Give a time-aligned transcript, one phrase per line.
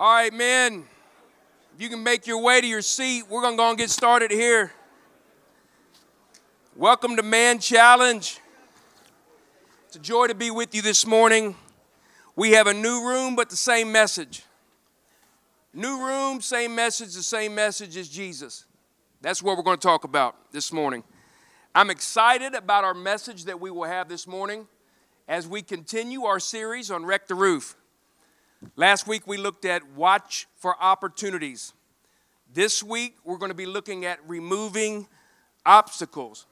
[0.00, 0.84] All right, men,
[1.74, 3.90] if you can make your way to your seat, we're going to go and get
[3.90, 4.70] started here.
[6.76, 8.38] Welcome to Man Challenge.
[9.88, 11.56] It's a joy to be with you this morning.
[12.36, 14.44] We have a new room, but the same message.
[15.74, 18.66] New room, same message, the same message as Jesus.
[19.20, 21.02] That's what we're going to talk about this morning.
[21.74, 24.68] I'm excited about our message that we will have this morning
[25.26, 27.74] as we continue our series on Wreck the Roof.
[28.76, 31.72] Last week we looked at watch for opportunities.
[32.52, 35.06] This week we're going to be looking at removing
[35.64, 36.46] obstacles.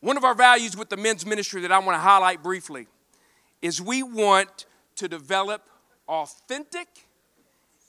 [0.00, 2.88] One of our values with the men's ministry that I want to highlight briefly
[3.62, 4.66] is we want
[4.96, 5.68] to develop
[6.08, 6.88] authentic,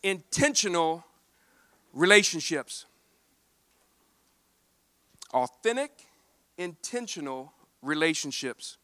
[0.04, 1.06] intentional
[1.94, 2.86] relationships.
[5.34, 5.92] Authentic,
[6.58, 8.78] intentional relationships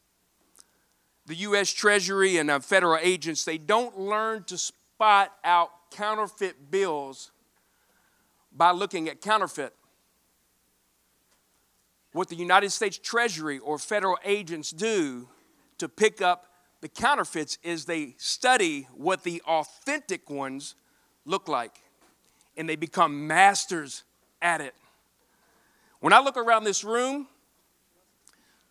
[1.28, 1.72] the U.S.
[1.72, 7.32] Treasury and uh, federal agents, they don't learn to spot out counterfeit bills
[8.52, 9.74] by looking at counterfeit.
[12.14, 15.28] What the United States Treasury or federal agents do
[15.78, 16.46] to pick up
[16.80, 20.76] the counterfeits is they study what the authentic ones
[21.26, 21.82] look like
[22.56, 24.04] and they become masters
[24.42, 24.74] at it.
[26.00, 27.28] When I look around this room,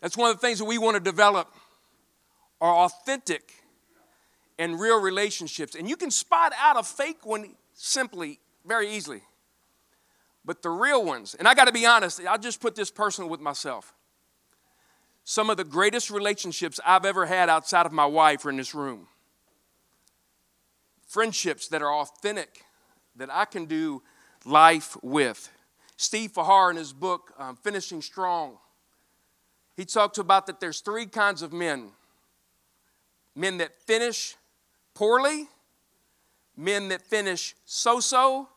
[0.00, 1.52] that's one of the things that we want to develop
[2.60, 3.52] are authentic
[4.58, 5.74] and real relationships.
[5.74, 9.22] And you can spot out a fake one simply, very easily.
[10.44, 13.28] But the real ones, and I got to be honest, I'll just put this personal
[13.28, 13.92] with myself.
[15.24, 18.74] Some of the greatest relationships I've ever had outside of my wife are in this
[18.74, 19.08] room.
[21.08, 22.62] Friendships that are authentic,
[23.16, 24.02] that I can do
[24.44, 25.50] life with.
[25.96, 28.58] Steve Farrar, in his book, um, Finishing Strong,
[29.76, 31.90] he talks about that there's three kinds of men
[33.36, 34.34] men that finish
[34.94, 35.46] poorly,
[36.56, 38.48] men that finish so so,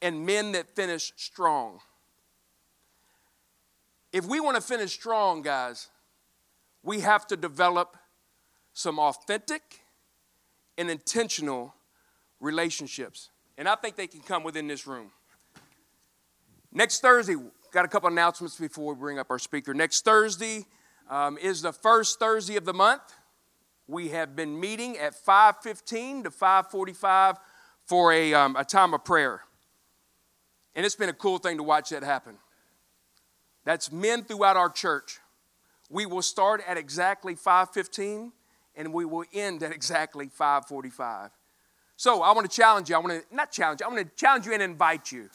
[0.00, 1.78] and men that finish strong.
[4.12, 5.88] If we want to finish strong, guys,
[6.82, 7.96] we have to develop
[8.72, 9.82] some authentic
[10.78, 11.74] and intentional
[12.40, 13.30] relationships.
[13.58, 15.10] And I think they can come within this room.
[16.72, 17.36] Next Thursday,
[17.72, 19.74] got a couple announcements before we bring up our speaker.
[19.74, 20.66] Next Thursday
[21.10, 23.02] um, is the first Thursday of the month
[23.88, 27.36] we have been meeting at 5.15 to 5.45
[27.84, 29.42] for a, um, a time of prayer.
[30.74, 32.36] And it's been a cool thing to watch that happen.
[33.64, 35.20] That's men throughout our church.
[35.88, 38.32] We will start at exactly 5.15
[38.76, 41.30] and we will end at exactly 5.45
[41.96, 42.96] so i want to challenge you.
[42.96, 45.30] I want to not challenge you i want to challenge you and invite you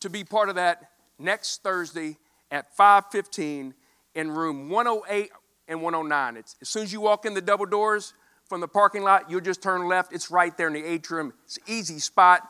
[0.00, 2.18] to be part of that next thursday
[2.50, 3.72] at 5.15
[4.14, 5.30] in room 108
[5.70, 6.36] and 109.
[6.36, 8.12] It's, as soon as you walk in the double doors
[8.44, 10.12] from the parking lot, you'll just turn left.
[10.12, 11.32] It's right there in the atrium.
[11.44, 12.46] It's an easy spot.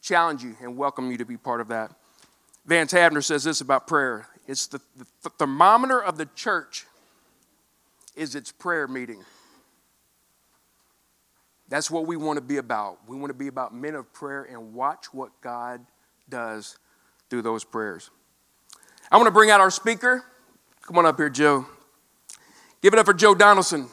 [0.00, 1.90] Challenge you and welcome you to be part of that.
[2.64, 6.86] Vance Havner says this about prayer it's the, the, the thermometer of the church
[8.16, 9.22] is its prayer meeting.
[11.68, 12.98] That's what we want to be about.
[13.06, 15.84] We want to be about men of prayer and watch what God
[16.30, 16.78] does
[17.28, 18.08] through those prayers.
[19.12, 20.24] I want to bring out our speaker.
[20.82, 21.66] Come on up here, Joe.
[22.80, 23.88] Give it up for Joe Donaldson.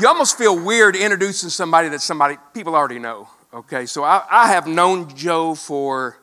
[0.00, 3.28] You almost feel weird introducing somebody that somebody people already know.
[3.54, 6.18] Okay, so I, I have known Joe for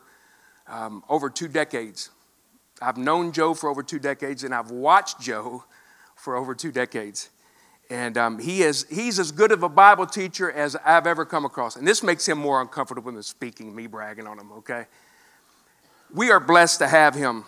[0.68, 2.10] um, over two decades.
[2.80, 5.64] I've known Joe for over two decades, and I've watched Joe
[6.14, 7.30] for over two decades.
[7.90, 11.44] And um, he is, he's as good of a Bible teacher as I've ever come
[11.44, 11.76] across.
[11.76, 14.86] And this makes him more uncomfortable than speaking, me bragging on him, okay?
[16.14, 17.44] We are blessed to have him.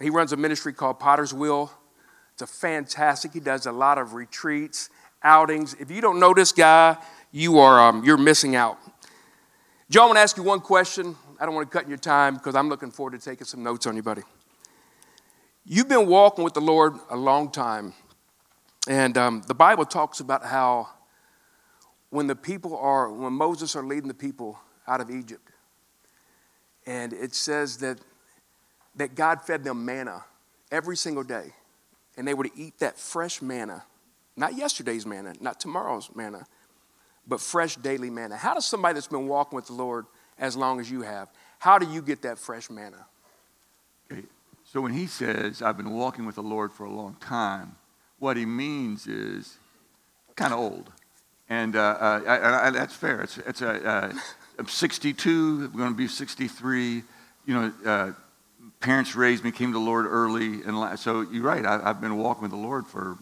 [0.00, 1.70] He runs a ministry called Potter's Wheel.
[2.32, 3.32] It's a fantastic.
[3.32, 4.90] He does a lot of retreats,
[5.22, 5.74] outings.
[5.74, 6.96] If you don't know this guy,
[7.32, 8.78] you are um, you're missing out.
[9.88, 11.16] Joe, I want to ask you one question.
[11.38, 13.62] I don't want to cut in your time because I'm looking forward to taking some
[13.62, 14.22] notes on you, buddy.
[15.64, 17.92] You've been walking with the Lord a long time,
[18.88, 20.88] and um, the Bible talks about how
[22.10, 25.50] when the people are when Moses are leading the people out of Egypt,
[26.86, 27.98] and it says that,
[28.94, 30.24] that God fed them manna
[30.70, 31.52] every single day.
[32.16, 33.84] and they were to eat that fresh manna,
[34.36, 36.46] not yesterday's manna, not tomorrow's manna,
[37.26, 38.36] but fresh daily manna.
[38.36, 40.06] How does somebody that's been walking with the Lord
[40.38, 41.28] as long as you have,
[41.58, 43.06] how do you get that fresh manna?
[44.64, 47.76] So when he says, I've been walking with the Lord for a long time,
[48.18, 49.58] what he means is
[50.34, 50.90] kind of old.
[51.48, 53.20] And uh, uh, I, I, that's fair.
[53.22, 54.12] It's, it's a, uh,
[54.58, 57.02] I'm 62, I'm going to be 63.
[57.46, 58.12] You know, uh,
[58.80, 60.62] parents raised me, came to the Lord early.
[60.62, 63.18] And so you're right, I, have been walking with the Lord for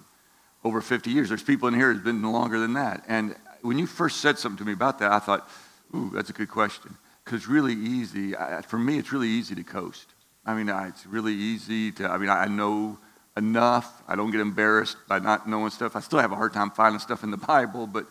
[0.62, 1.28] over 50 years.
[1.28, 3.04] There's people in here who's been longer than that.
[3.08, 5.48] And when you first said something to me about that, I thought,
[5.94, 6.96] ooh, that's a good question.
[7.24, 10.06] Because it's really easy, I, for me, it's really easy to coast.
[10.46, 12.98] I mean, I, it's really easy to, I mean, I know
[13.36, 14.02] enough.
[14.06, 15.96] I don't get embarrassed by not knowing stuff.
[15.96, 18.06] I still have a hard time finding stuff in the Bible, but,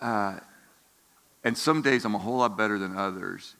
[0.00, 0.38] uh,
[1.44, 3.54] and some days I'm a whole lot better than others.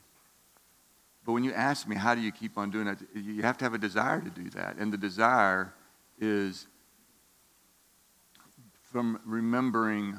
[1.25, 2.99] But when you ask me, how do you keep on doing that?
[3.15, 4.77] You have to have a desire to do that.
[4.77, 5.73] And the desire
[6.21, 6.67] is
[8.91, 10.19] from remembering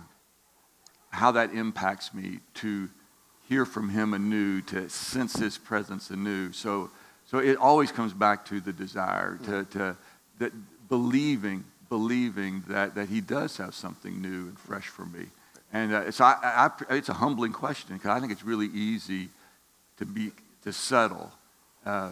[1.10, 2.90] how that impacts me to
[3.48, 6.52] hear from him anew, to sense his presence anew.
[6.52, 6.90] So,
[7.26, 9.80] so it always comes back to the desire, to, mm-hmm.
[9.80, 9.98] to
[10.40, 10.52] that
[10.90, 15.28] believing, believing that, that he does have something new and fresh for me.
[15.76, 19.28] And uh, so I, I, it's a humbling question because I think it's really easy
[19.98, 20.32] to be
[20.64, 21.34] to settle.
[21.86, 22.12] Uh,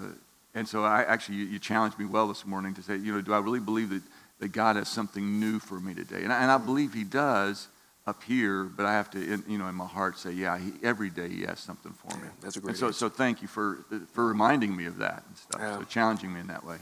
[0.53, 3.21] and so I actually, you, you, challenged me well this morning to say, you know,
[3.21, 4.01] do I really believe that,
[4.39, 6.23] that God has something new for me today?
[6.23, 7.69] And I, and I believe He does
[8.05, 10.73] up here, but I have to, in, you know, in my heart say, yeah, he,
[10.83, 12.27] every day He has something for me.
[12.41, 12.71] That's a great.
[12.71, 15.61] And so, so thank you for for reminding me of that and stuff.
[15.61, 15.77] Yeah.
[15.77, 16.79] So challenging me in that way.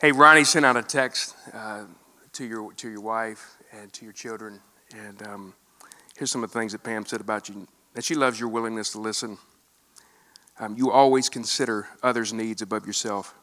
[0.00, 1.84] Hey, Ronnie sent out a text uh,
[2.32, 4.58] to your to your wife and to your children,
[4.96, 5.54] and um,
[6.16, 7.66] here's some of the things that Pam said about you.
[7.94, 9.38] That she loves your willingness to listen
[10.58, 13.34] um, you always consider others' needs above yourself.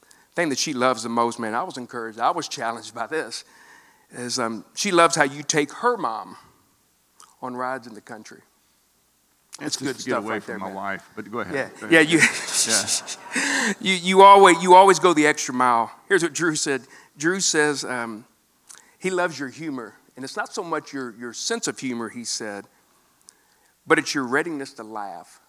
[0.00, 3.06] The thing that she loves the most, man, I was encouraged, I was challenged by
[3.06, 3.44] this,
[4.10, 6.36] is um, she loves how you take her mom
[7.40, 8.42] on rides in the country.
[9.60, 10.74] It's good to stuff away right from there, my man.
[10.74, 11.54] wife, but go ahead.
[11.54, 11.92] Yeah, go ahead.
[11.92, 12.18] yeah, you,
[12.66, 13.72] yeah.
[13.80, 15.90] you, you always you always go the extra mile.
[16.08, 16.82] Here's what Drew said.
[17.16, 18.26] Drew says um,
[18.98, 22.08] he loves your humor, and it's not so much your your sense of humor.
[22.08, 22.66] He said,
[23.86, 25.40] but it's your readiness to laugh.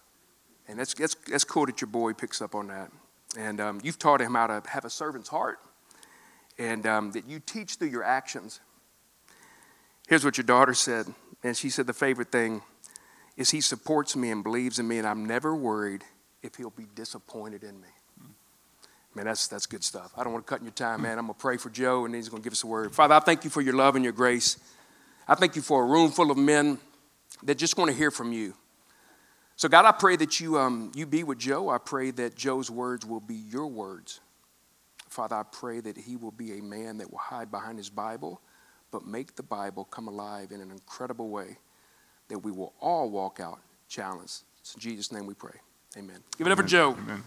[0.68, 2.90] And that's, that's, that's cool that your boy picks up on that.
[3.36, 5.58] And um, you've taught him how to have a servant's heart
[6.58, 8.60] and um, that you teach through your actions.
[10.08, 11.06] Here's what your daughter said.
[11.42, 12.62] And she said the favorite thing
[13.36, 16.02] is he supports me and believes in me, and I'm never worried
[16.42, 17.88] if he'll be disappointed in me.
[19.14, 20.12] Man, that's, that's good stuff.
[20.16, 21.18] I don't want to cut in your time, man.
[21.18, 22.94] I'm going to pray for Joe, and he's going to give us a word.
[22.94, 24.58] Father, I thank you for your love and your grace.
[25.26, 26.78] I thank you for a room full of men
[27.42, 28.54] that just want to hear from you.
[29.56, 31.68] So, God, I pray that you, um, you be with Joe.
[31.68, 34.20] I pray that Joe's words will be your words.
[35.08, 38.40] Father, I pray that he will be a man that will hide behind his Bible,
[38.90, 41.58] but make the Bible come alive in an incredible way
[42.28, 43.58] that we will all walk out
[43.88, 44.42] challenged.
[44.60, 45.56] It's in Jesus' name we pray.
[45.96, 46.22] Amen.
[46.36, 46.92] Give it up for Joe.
[46.92, 47.24] Amen.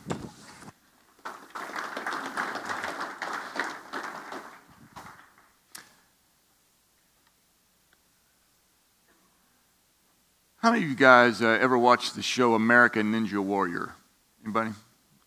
[10.61, 13.95] How many of you guys uh, ever watched the show American Ninja Warrior?
[14.43, 14.69] Anybody?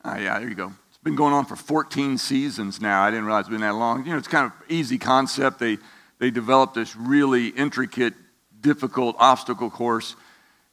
[0.05, 0.73] Oh, yeah, there you go.
[0.89, 3.03] It's been going on for 14 seasons now.
[3.03, 4.07] I didn't realize it's been that long.
[4.07, 5.59] You know, it's kind of easy concept.
[5.59, 5.79] They,
[6.21, 8.15] they developed this really intricate,
[8.61, 10.15] difficult obstacle course,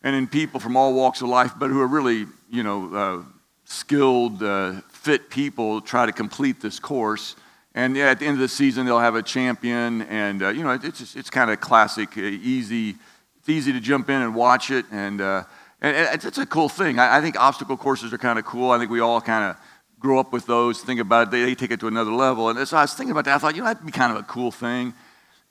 [0.04, 3.24] and in people from all walks of life, but who are really, you know, uh,
[3.66, 7.36] skilled, uh, fit people try to complete this course.
[7.74, 10.62] And yeah, at the end of the season, they'll have a champion, and uh, you
[10.62, 12.98] know, it's it's kind of classic, uh, easy
[13.42, 15.44] it's easy to jump in and watch it, and, uh,
[15.82, 17.00] and it's, a cool thing.
[17.00, 18.70] I, I think obstacle courses are kind of cool.
[18.70, 19.58] I think we all kind of
[20.00, 22.50] grow up with those, think about it, they, they take it to another level.
[22.50, 23.34] And so I was thinking about that.
[23.34, 24.94] I thought, you know, that'd be kind of a cool thing.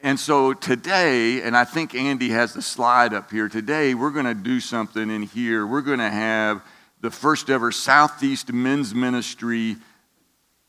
[0.00, 4.24] And so today, and I think Andy has the slide up here, today we're going
[4.24, 5.66] to do something in here.
[5.66, 6.62] We're going to have
[7.00, 9.78] the first ever Southeast Men's Ministry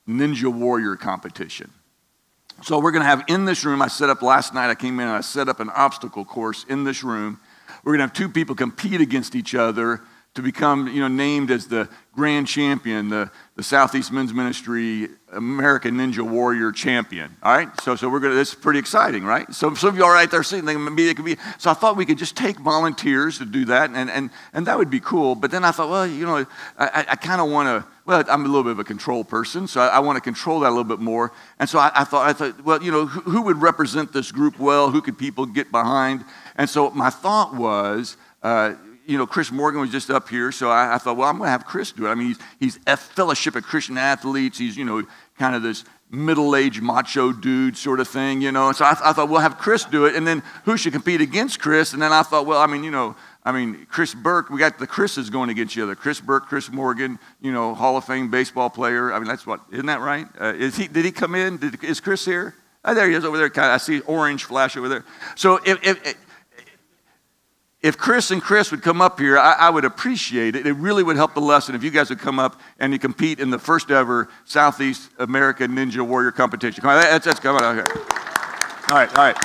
[0.07, 1.71] Ninja Warrior competition.
[2.63, 4.99] So we're going to have in this room, I set up last night, I came
[4.99, 7.39] in and I set up an obstacle course in this room.
[7.83, 10.01] We're going to have two people compete against each other
[10.33, 15.95] to become, you know, named as the grand champion, the, the Southeast Men's Ministry American
[15.95, 17.35] Ninja Warrior champion.
[17.43, 17.69] All right?
[17.81, 19.53] So, so we're this is pretty exciting, right?
[19.53, 21.35] So some of you are right there saying maybe it could be.
[21.57, 24.77] So I thought we could just take volunteers to do that, and, and, and that
[24.77, 25.35] would be cool.
[25.35, 26.45] But then I thought, well, you know,
[26.77, 29.67] I, I kind of want to, well, I'm a little bit of a control person,
[29.67, 31.33] so I, I want to control that a little bit more.
[31.59, 34.31] And so I, I, thought, I thought, well, you know, who, who would represent this
[34.31, 34.91] group well?
[34.91, 36.23] Who could people get behind?
[36.55, 38.75] And so my thought was, uh,
[39.11, 41.47] you know, Chris Morgan was just up here, so I, I thought, well, I'm going
[41.47, 42.09] to have Chris do it.
[42.09, 44.57] I mean, he's, he's a fellowship of Christian athletes.
[44.57, 45.03] He's, you know,
[45.37, 48.69] kind of this middle-aged macho dude sort of thing, you know.
[48.69, 51.19] And so I, I thought we'll have Chris do it, and then who should compete
[51.19, 51.91] against Chris?
[51.93, 54.79] And then I thought, well, I mean, you know, I mean, Chris Burke, we got
[54.79, 55.95] the Chris's going against each other.
[55.95, 59.11] Chris Burke, Chris Morgan, you know, Hall of Fame baseball player.
[59.11, 60.27] I mean, that's what, isn't that right?
[60.39, 61.57] Uh, is he, did he come in?
[61.57, 62.55] Did, is Chris here?
[62.85, 63.51] Oh, there he is over there.
[63.55, 65.05] I see orange flash over there.
[65.35, 66.15] So if, if,
[67.81, 70.67] if Chris and Chris would come up here, I, I, would appreciate it.
[70.67, 73.39] It really would help the lesson if you guys would come up and you compete
[73.39, 76.81] in the first ever Southeast America Ninja Warrior competition.
[76.81, 77.79] Come on, that's, that's come on.
[77.79, 77.91] Okay.
[78.89, 79.37] All right, all right.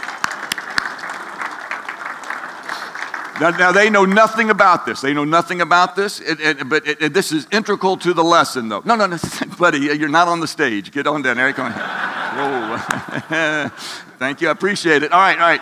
[3.38, 5.02] Now, now, they know nothing about this.
[5.02, 8.70] They know nothing about this, it, it, but it, this is integral to the lesson,
[8.70, 8.80] though.
[8.86, 9.18] No, no, no,
[9.58, 10.90] buddy, you're not on the stage.
[10.90, 11.58] Get on down, Eric.
[11.58, 11.70] On.
[11.72, 13.68] Whoa.
[14.18, 14.48] Thank you.
[14.48, 15.12] I appreciate it.
[15.12, 15.60] All right, all right.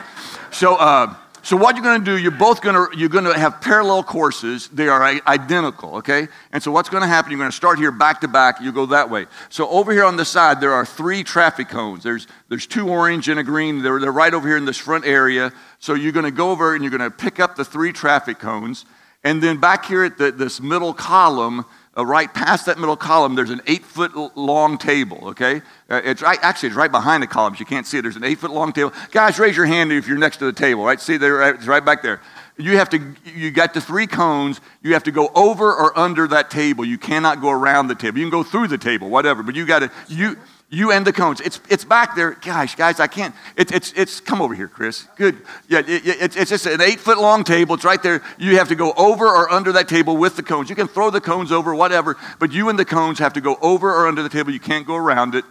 [0.52, 3.38] So, uh, so what you're going to do, you're both going to you're going to
[3.38, 4.68] have parallel courses.
[4.68, 6.28] They are identical, okay?
[6.52, 7.30] And so what's going to happen?
[7.30, 8.62] You're going to start here back to back.
[8.62, 9.26] You go that way.
[9.50, 12.02] So over here on the side, there are three traffic cones.
[12.02, 13.82] There's there's two orange and a green.
[13.82, 15.52] They're they're right over here in this front area.
[15.80, 18.38] So you're going to go over and you're going to pick up the three traffic
[18.38, 18.86] cones,
[19.22, 23.34] and then back here at the, this middle column uh, right past that middle column,
[23.34, 25.62] there's an eight foot long table, okay?
[25.88, 27.60] Uh, it's right, actually, it's right behind the columns.
[27.60, 28.02] You can't see it.
[28.02, 28.92] There's an eight foot long table.
[29.10, 31.00] Guys, raise your hand if you're next to the table, right?
[31.00, 32.20] See, there, it's right back there.
[32.56, 34.60] You have to, you got the three cones.
[34.82, 36.84] You have to go over or under that table.
[36.84, 38.18] You cannot go around the table.
[38.18, 40.36] You can go through the table, whatever, but you got to, you,
[40.74, 41.40] you and the cones.
[41.40, 42.32] It's, it's back there.
[42.32, 43.34] Gosh, guys, I can't.
[43.56, 45.06] It, it's, it's, come over here, Chris.
[45.16, 45.38] Good.
[45.68, 47.74] Yeah, it, it, it's just an eight foot long table.
[47.74, 48.22] It's right there.
[48.38, 50.68] You have to go over or under that table with the cones.
[50.68, 53.56] You can throw the cones over, whatever, but you and the cones have to go
[53.62, 54.52] over or under the table.
[54.52, 55.44] You can't go around it.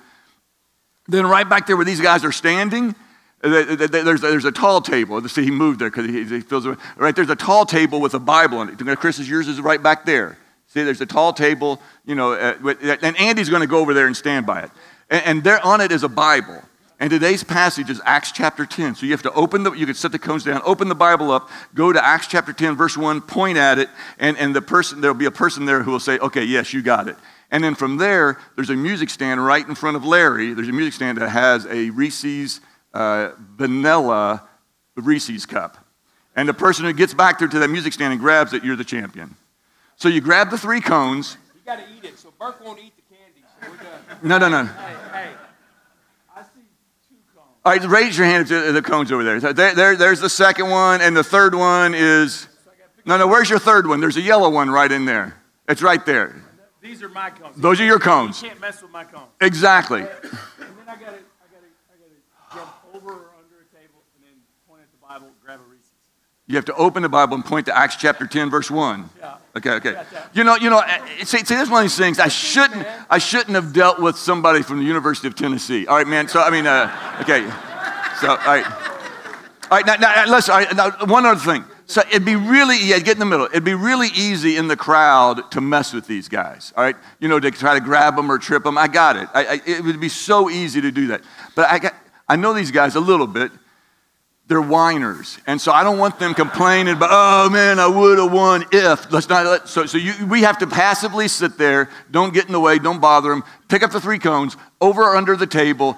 [1.08, 2.96] Then, right back there where these guys are standing,
[3.42, 5.22] there's, there's a tall table.
[5.28, 6.66] See, he moved there because he, he feels
[6.96, 7.16] right.
[7.16, 9.00] There's a tall table with a Bible on it.
[9.00, 10.38] Chris's yours is right back there.
[10.68, 14.08] See, there's a tall table, you know, uh, and Andy's going to go over there
[14.08, 14.72] and stand by it.
[15.10, 16.62] And, and there on it is a Bible.
[17.00, 18.96] And today's passage is Acts chapter 10.
[18.96, 21.32] So you have to open the, you can set the cones down, open the Bible
[21.32, 25.02] up, go to Acts chapter 10, verse 1, point at it, and, and the person,
[25.02, 27.18] there'll be a person there who will say, okay, yes, you got it.
[27.52, 30.54] And then from there, there's a music stand right in front of Larry.
[30.54, 32.62] There's a music stand that has a Reese's
[32.94, 34.48] uh, vanilla
[34.96, 35.78] Reese's cup.
[36.36, 38.76] And the person who gets back there to that music stand and grabs it, you're
[38.76, 39.36] the champion.
[39.98, 41.38] So you grab the three cones.
[41.54, 43.03] You got to eat it, so Burke won't eat the
[44.24, 44.66] no, no, no.
[44.66, 45.30] Hey, hey.
[46.36, 46.50] I see
[47.10, 47.48] two cones.
[47.66, 49.40] All right, raise your hand to the cones over there.
[49.40, 49.96] there, there.
[49.96, 52.48] There's the second one, and the third one is.
[53.06, 54.00] No, no, where's your third one?
[54.00, 55.36] There's a yellow one right in there.
[55.68, 56.42] It's right there.
[56.82, 57.58] These are my cones.
[57.58, 58.42] Those are your cones.
[58.42, 59.28] You can't mess with my cones.
[59.42, 60.02] Exactly.
[60.02, 61.20] And then I got to
[62.54, 65.74] jump over or under a table and then point at the Bible, grab a.
[66.46, 69.10] You have to open the Bible and point to Acts chapter 10, verse 1.
[69.18, 69.38] Yeah.
[69.56, 70.04] Okay, okay.
[70.34, 72.20] You know, you know, eh, see, see, this is one of these things.
[72.20, 75.86] I shouldn't, I shouldn't have dealt with somebody from the University of Tennessee.
[75.86, 76.28] All right, man.
[76.28, 77.42] So, I mean, uh, okay.
[78.20, 78.66] So, all right.
[79.70, 81.66] All right, now, now listen, right, now, one other thing.
[81.86, 83.46] So it'd be really, yeah, get in the middle.
[83.46, 86.96] It'd be really easy in the crowd to mess with these guys, all right?
[87.20, 88.78] You know, to try to grab them or trip them.
[88.78, 89.28] I got it.
[89.34, 91.22] I, I, it would be so easy to do that.
[91.56, 91.94] But I, got,
[92.28, 93.52] I know these guys a little bit
[94.48, 95.38] they're whiners.
[95.48, 99.12] And so I don't want them complaining about, oh man, I would have won if.
[99.12, 102.52] Let's not let, so, so you, we have to passively sit there, don't get in
[102.52, 105.98] the way, don't bother them, pick up the three cones, over or under the table,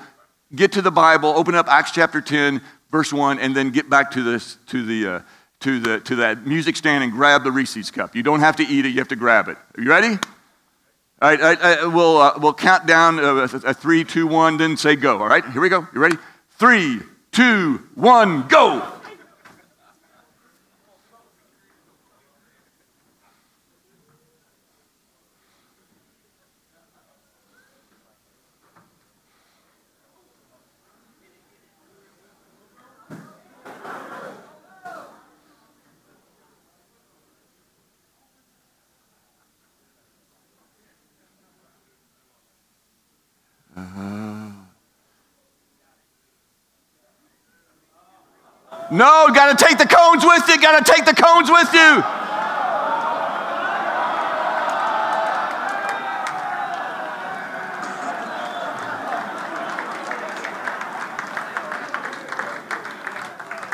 [0.54, 2.62] get to the Bible, open up Acts chapter 10,
[2.92, 5.22] verse 1, and then get back to, this, to, the, uh,
[5.62, 8.16] to, the, to that music stand and grab the Reese's cup.
[8.16, 9.58] You don't have to eat it, you have to grab it.
[9.78, 10.20] Are you ready?
[11.22, 14.78] All right, I, I, we'll, uh, we'll count down a, a three, two, one, then
[14.78, 15.20] say go.
[15.20, 15.88] All right, here we go.
[15.94, 16.18] You ready?
[16.60, 17.00] Three,
[17.36, 18.95] two, one, go.
[48.96, 50.58] No, got to take the cones with you.
[50.62, 52.02] Got to take the cones with you.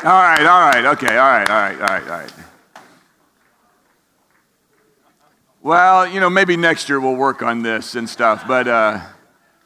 [0.04, 2.32] All right, all right, okay, all right, all right, all right, all right.
[5.62, 8.66] Well, you know, maybe next year we'll work on this and stuff, but.
[8.66, 9.00] Uh,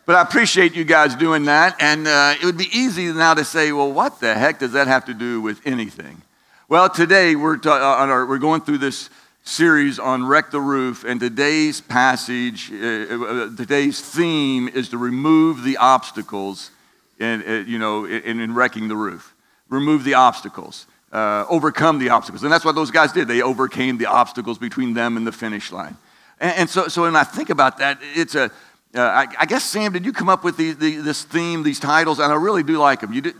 [0.06, 1.76] but I appreciate you guys doing that.
[1.80, 4.86] And uh, it would be easy now to say, well, what the heck does that
[4.86, 6.22] have to do with anything?
[6.68, 9.10] Well, today we're, ta- uh, our, we're going through this
[9.42, 15.62] series on Wreck the Roof, and today's passage, uh, uh, today's theme is to remove
[15.62, 16.70] the obstacles
[17.18, 19.34] in, uh, you know, in, in wrecking the roof.
[19.68, 20.86] Remove the obstacles.
[21.12, 22.42] Uh, overcome the obstacles.
[22.42, 23.26] And that's what those guys did.
[23.28, 25.96] They overcame the obstacles between them and the finish line.
[26.40, 28.50] And, and so, so when I think about that, it's a,
[28.96, 31.80] uh, I, I, guess, Sam, did you come up with the, the, this theme, these
[31.80, 32.18] titles?
[32.18, 33.12] And I really do like them.
[33.12, 33.34] You did?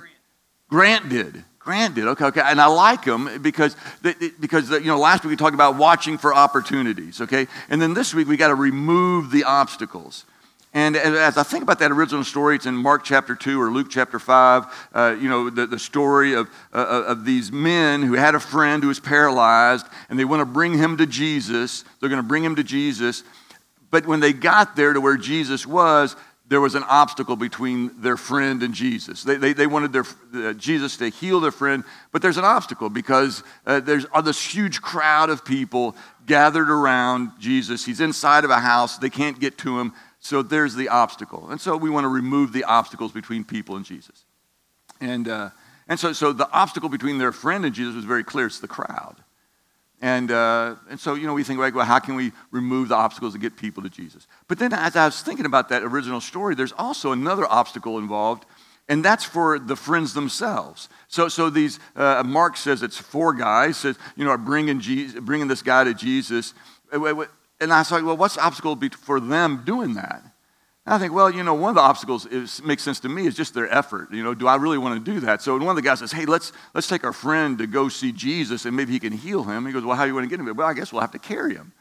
[0.69, 1.45] Grant did.
[1.59, 2.07] Grant did.
[2.07, 2.43] Okay, okay.
[2.45, 3.77] And I like them because,
[4.39, 7.49] because you know, last week we talked about watching for opportunities, okay?
[7.69, 10.25] And then this week we got to remove the obstacles.
[10.77, 13.87] And as I think about that original story, it's in Mark chapter 2 or Luke
[13.89, 18.35] chapter 5, uh, you know, the, the story of, uh, of these men who had
[18.35, 21.83] a friend who was paralyzed and they want to bring him to Jesus.
[21.99, 23.25] They're going to bring him to Jesus.
[23.91, 26.17] But when they got there to where Jesus was,
[26.49, 29.25] there was an obstacle between their friend and Jesus.
[29.25, 32.89] They, they, they wanted their, uh, Jesus to heal their friend, but there's an obstacle
[32.89, 37.85] because uh, there's uh, this huge crowd of people gathered around Jesus.
[37.85, 41.51] He's inside of a house, they can't get to him, so there's the obstacle.
[41.51, 44.25] And so we want to remove the obstacles between people and Jesus.
[45.01, 45.51] And, uh,
[45.89, 48.69] and so, so the obstacle between their friend and Jesus was very clear it's the
[48.69, 49.17] crowd.
[50.03, 52.95] And, uh, and so, you know, we think, like, well, how can we remove the
[52.95, 54.27] obstacles to get people to Jesus?
[54.47, 58.45] But then, as I was thinking about that original story, there's also another obstacle involved,
[58.89, 60.89] and that's for the friends themselves.
[61.09, 65.19] So, so these, uh, Mark says it's four guys, says, you know, are bringing, Jesus,
[65.21, 66.53] bringing this guy to Jesus.
[66.93, 70.23] And I thought, well, what's the obstacle for them doing that?
[70.87, 73.27] And I think, well, you know, one of the obstacles is, makes sense to me
[73.27, 74.13] is just their effort.
[74.13, 75.43] You know, do I really want to do that?
[75.43, 78.13] So one of the guys says, hey, let's, let's take our friend to go see
[78.13, 79.67] Jesus and maybe he can heal him.
[79.67, 80.55] He goes, well, how do you want to get him?
[80.57, 81.73] Well, I guess we'll have to carry him.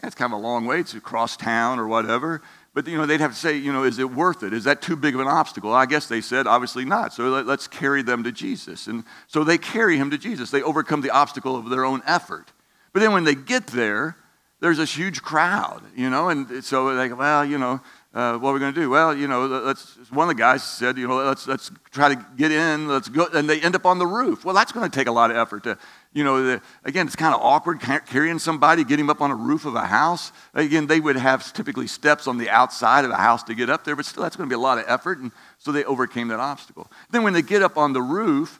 [0.00, 0.80] That's kind of a long way.
[0.80, 2.40] It's across town or whatever.
[2.72, 4.54] But, you know, they'd have to say, you know, is it worth it?
[4.54, 5.74] Is that too big of an obstacle?
[5.74, 7.12] I guess they said, obviously not.
[7.12, 8.86] So let, let's carry them to Jesus.
[8.86, 10.50] And so they carry him to Jesus.
[10.50, 12.52] They overcome the obstacle of their own effort.
[12.92, 14.16] But then when they get there,
[14.60, 17.80] there's this huge crowd, you know, and so they go, well, you know,
[18.18, 18.90] uh, what are we going to do?
[18.90, 22.26] Well, you know, let's, one of the guys said, you know, let's, let's try to
[22.36, 24.44] get in, let's go, and they end up on the roof.
[24.44, 25.78] Well, that's going to take a lot of effort to,
[26.12, 29.66] you know, the, again, it's kind of awkward carrying somebody, getting up on a roof
[29.66, 30.32] of a house.
[30.52, 33.84] Again, they would have typically steps on the outside of a house to get up
[33.84, 36.26] there, but still, that's going to be a lot of effort, and so they overcame
[36.28, 36.90] that obstacle.
[37.10, 38.58] Then when they get up on the roof,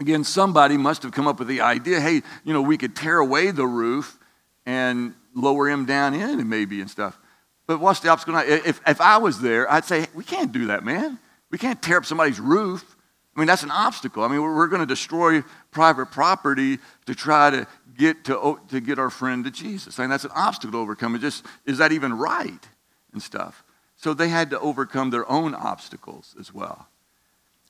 [0.00, 3.20] again, somebody must have come up with the idea, hey, you know, we could tear
[3.20, 4.18] away the roof
[4.66, 7.18] and lower him down in maybe and stuff.
[7.66, 8.36] But what's the obstacle?
[8.36, 11.18] If, if I was there, I'd say, we can't do that, man.
[11.50, 12.96] We can't tear up somebody's roof.
[13.34, 14.22] I mean, that's an obstacle.
[14.22, 18.60] I mean, we're, we're going to destroy private property to try to get, to, oh,
[18.68, 19.98] to get our friend to Jesus.
[19.98, 21.14] I mean, that's an obstacle to overcome.
[21.14, 22.68] It just, is that even right?
[23.12, 23.62] And stuff.
[23.96, 26.88] So they had to overcome their own obstacles as well.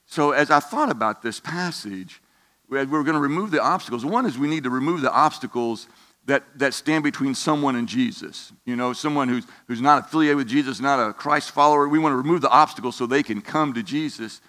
[0.06, 2.20] So as I thought about this passage,
[2.68, 4.04] we are going to remove the obstacles.
[4.04, 5.88] One is we need to remove the obstacles
[6.27, 8.53] that, that stand between someone and Jesus.
[8.65, 11.89] You know, someone who's, who's not affiliated with Jesus, not a Christ follower.
[11.89, 14.41] We want to remove the obstacles so they can come to Jesus.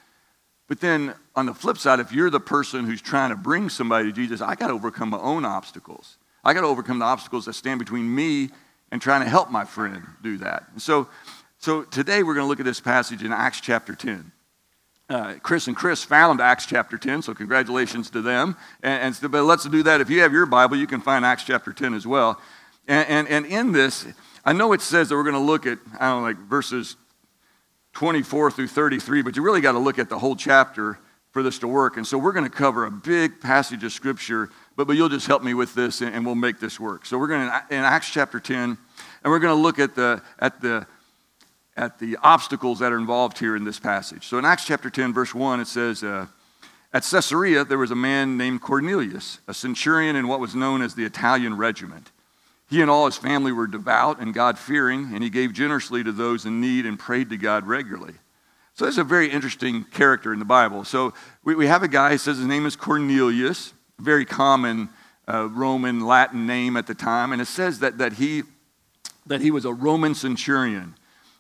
[0.67, 4.09] But then on the flip side, if you're the person who's trying to bring somebody
[4.09, 6.17] to Jesus, I got to overcome my own obstacles.
[6.43, 8.49] I got to overcome the obstacles that stand between me
[8.91, 10.63] and trying to help my friend do that.
[10.73, 11.07] And so,
[11.59, 14.31] so today we're going to look at this passage in Acts chapter 10
[15.09, 18.57] uh, Chris and Chris found Acts chapter 10, so congratulations to them.
[18.83, 20.01] And, and, but let's do that.
[20.01, 22.41] If you have your Bible, you can find Acts chapter 10 as well.
[22.87, 24.05] And, and, and in this,
[24.43, 26.97] I know it says that we're going to look at, I don't know, like verses
[27.93, 30.99] 24 through 33, but you really got to look at the whole chapter
[31.31, 31.97] for this to work.
[31.97, 35.27] And so we're going to cover a big passage of Scripture, but, but you'll just
[35.27, 37.05] help me with this and, and we'll make this work.
[37.05, 38.77] So we're going to, in Acts chapter 10, and
[39.23, 40.85] we're going to look at the, at the,
[41.77, 44.27] at the obstacles that are involved here in this passage.
[44.27, 46.25] So in Acts chapter 10, verse 1, it says, uh,
[46.91, 50.95] At Caesarea, there was a man named Cornelius, a centurion in what was known as
[50.95, 52.11] the Italian regiment.
[52.69, 56.11] He and all his family were devout and God fearing, and he gave generously to
[56.11, 58.15] those in need and prayed to God regularly.
[58.73, 60.83] So, this is a very interesting character in the Bible.
[60.83, 61.13] So,
[61.43, 64.89] we, we have a guy, he says his name is Cornelius, very common
[65.27, 68.43] uh, Roman Latin name at the time, and it says that, that, he,
[69.25, 70.95] that he was a Roman centurion.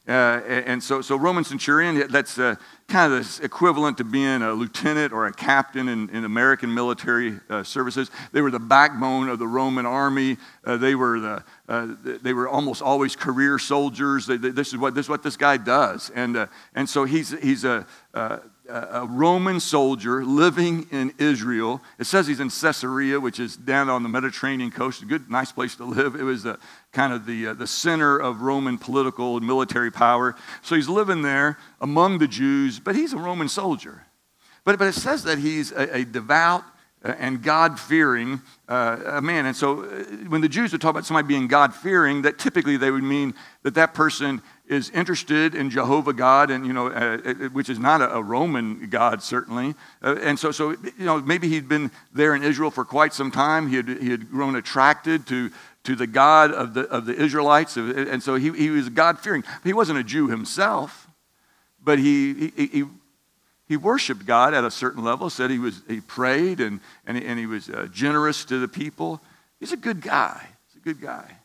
[0.07, 2.55] Uh, and so, so Roman centurion, that's uh,
[2.87, 7.61] kind of equivalent to being a lieutenant or a captain in, in American military uh,
[7.61, 8.09] services.
[8.31, 10.37] They were the backbone of the Roman army.
[10.63, 14.25] Uh, they, were the, uh, they were almost always career soldiers.
[14.25, 16.09] They, they, this, is what, this is what this guy does.
[16.15, 17.85] And, uh, and so he's, he's a,
[18.69, 21.81] a Roman soldier living in Israel.
[21.99, 25.01] It says he's in Caesarea, which is down on the Mediterranean coast.
[25.01, 26.15] A good, nice place to live.
[26.15, 26.59] It was a,
[26.91, 30.35] kind of the, uh, the center of Roman political and military power.
[30.61, 34.03] So he's living there among the Jews, but he's a Roman soldier.
[34.63, 36.63] But, but it says that he's a, a devout,
[37.03, 39.45] and God fearing uh, man.
[39.45, 42.75] And so uh, when the Jews would talk about somebody being God fearing, that typically
[42.75, 47.17] they would mean that that person is interested in Jehovah God, and you know, uh,
[47.25, 49.75] uh, which is not a, a Roman God certainly.
[50.03, 53.31] Uh, and so, so you know, maybe he'd been there in Israel for quite some
[53.31, 53.67] time.
[53.69, 55.51] He had, he had grown attracted to
[55.83, 59.43] to the God of the of the Israelites, and so he, he was God fearing.
[59.63, 61.07] He wasn't a Jew himself,
[61.81, 62.83] but he, he, he
[63.67, 67.37] he worshiped God at a certain level, said he, was, he prayed and, and, and
[67.37, 69.21] he was uh, generous to the people.
[69.59, 70.47] He's a good guy.
[70.67, 71.37] He's a good guy.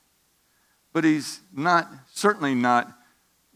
[0.92, 2.92] But he's not, certainly not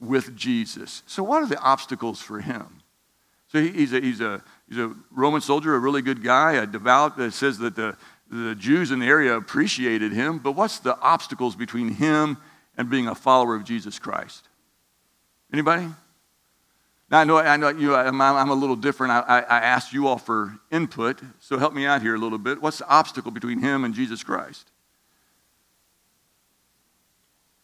[0.00, 1.02] with Jesus.
[1.06, 2.82] So, what are the obstacles for him?
[3.48, 6.66] So, he, he's, a, he's, a, he's a Roman soldier, a really good guy, a
[6.66, 7.18] devout.
[7.18, 7.96] It says that the,
[8.30, 10.38] the Jews in the area appreciated him.
[10.38, 12.38] But what's the obstacles between him
[12.76, 14.48] and being a follower of Jesus Christ?
[15.52, 15.88] Anybody?
[17.08, 19.12] Now, I know, I know you, I'm, I'm a little different.
[19.12, 22.60] I, I asked you all for input, so help me out here a little bit.
[22.60, 24.70] What's the obstacle between him and Jesus Christ?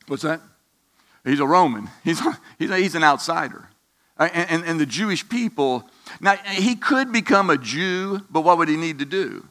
[0.06, 0.40] What's that?
[1.24, 1.88] He's a Roman.
[2.04, 2.20] He's,
[2.58, 3.68] he's, he's an outsider.
[4.18, 5.88] Uh, and, and, and the Jewish people,
[6.20, 9.48] now he could become a Jew, but what would he need to do?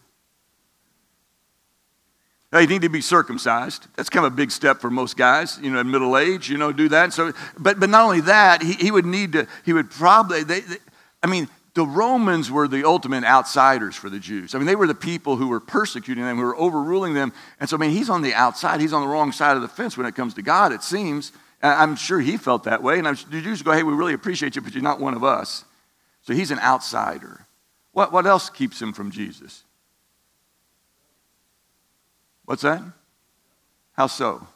[2.51, 3.87] They need to be circumcised.
[3.95, 6.57] That's kind of a big step for most guys, you know, in middle age, you
[6.57, 7.13] know, do that.
[7.13, 10.59] So, but, but not only that, he, he would need to, he would probably, they,
[10.59, 10.75] they,
[11.23, 14.53] I mean, the Romans were the ultimate outsiders for the Jews.
[14.53, 17.31] I mean, they were the people who were persecuting them, who were overruling them.
[17.61, 18.81] And so, I mean, he's on the outside.
[18.81, 21.31] He's on the wrong side of the fence when it comes to God, it seems.
[21.61, 22.97] I'm sure he felt that way.
[22.97, 25.23] And I'm, the Jews go, hey, we really appreciate you, but you're not one of
[25.23, 25.63] us.
[26.23, 27.45] So he's an outsider.
[27.91, 29.63] What, what else keeps him from Jesus?
[32.45, 32.81] What's that?
[33.93, 34.47] How so?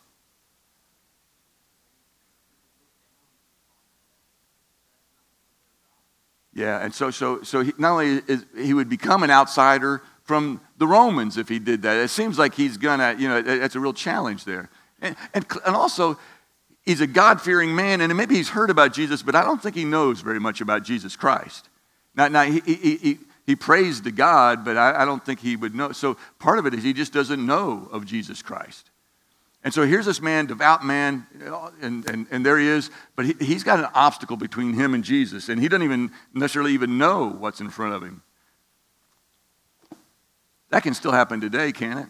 [6.54, 10.62] Yeah, and so so so he, not only is he would become an outsider from
[10.78, 11.98] the Romans if he did that.
[11.98, 14.70] It seems like he's gonna, you know, it's a real challenge there.
[15.02, 16.18] And, and, and also,
[16.86, 19.76] he's a God fearing man, and maybe he's heard about Jesus, but I don't think
[19.76, 21.70] he knows very much about Jesus Christ.
[22.16, 25.56] Now, now he, he, he, he prays to God, but I, I, don't think he
[25.56, 25.92] would know.
[25.92, 28.90] So part of it is he just doesn't know of Jesus Christ.
[29.64, 31.26] And so here's this man, devout man,
[31.82, 35.04] and, and, and there he is, but he, he's got an obstacle between him and
[35.04, 38.22] Jesus, and he doesn't even necessarily even know what's in front of him.
[40.70, 42.08] That can still happen today, can it?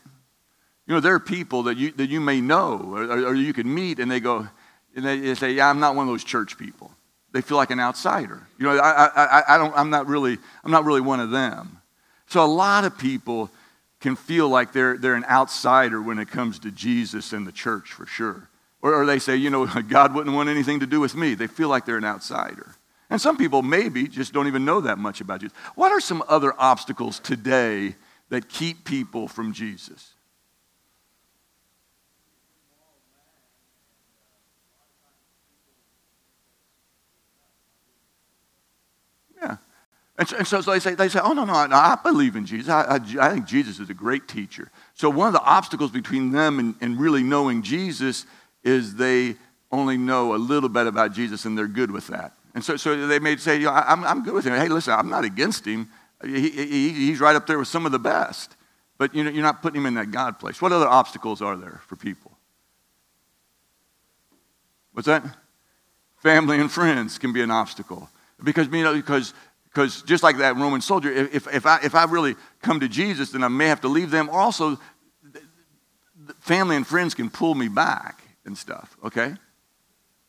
[0.88, 3.74] You know, there are people that you, that you may know or, or you can
[3.74, 4.48] meet, and they go,
[4.96, 6.92] and they say, Yeah, I'm not one of those church people
[7.36, 8.48] they feel like an outsider.
[8.58, 11.82] You know, I, I, I don't, I'm, not really, I'm not really one of them.
[12.28, 13.52] So a lot of people
[14.00, 17.92] can feel like they're, they're an outsider when it comes to Jesus and the church,
[17.92, 18.48] for sure.
[18.82, 21.34] Or, or they say, you know, God wouldn't want anything to do with me.
[21.34, 22.74] They feel like they're an outsider.
[23.10, 25.58] And some people maybe just don't even know that much about Jesus.
[25.76, 27.96] What are some other obstacles today
[28.30, 30.15] that keep people from Jesus?
[40.18, 42.46] And so, and so, they, say, they say, oh, no, no, no I believe in
[42.46, 42.70] Jesus.
[42.70, 44.72] I, I, I, think Jesus is a great teacher.
[44.94, 48.26] So one of the obstacles between them and, and really knowing Jesus
[48.64, 49.36] is they
[49.72, 52.34] only know a little bit about Jesus and they're good with that.
[52.54, 54.54] And so, so they may say, you know, I'm, I'm good with him.
[54.54, 55.90] Hey, listen, I'm not against him.
[56.24, 58.56] He, he, he's right up there with some of the best.
[58.98, 60.62] But you know, you're not putting him in that God place.
[60.62, 62.32] What other obstacles are there for people?
[64.94, 65.24] What's that?
[66.18, 68.10] Family and friends can be an obstacle.
[68.42, 69.34] Because, you know, because
[69.76, 73.32] because just like that Roman soldier, if, if, I, if I really come to Jesus,
[73.32, 74.30] then I may have to leave them.
[74.30, 74.80] Also,
[76.40, 79.36] family and friends can pull me back and stuff, okay?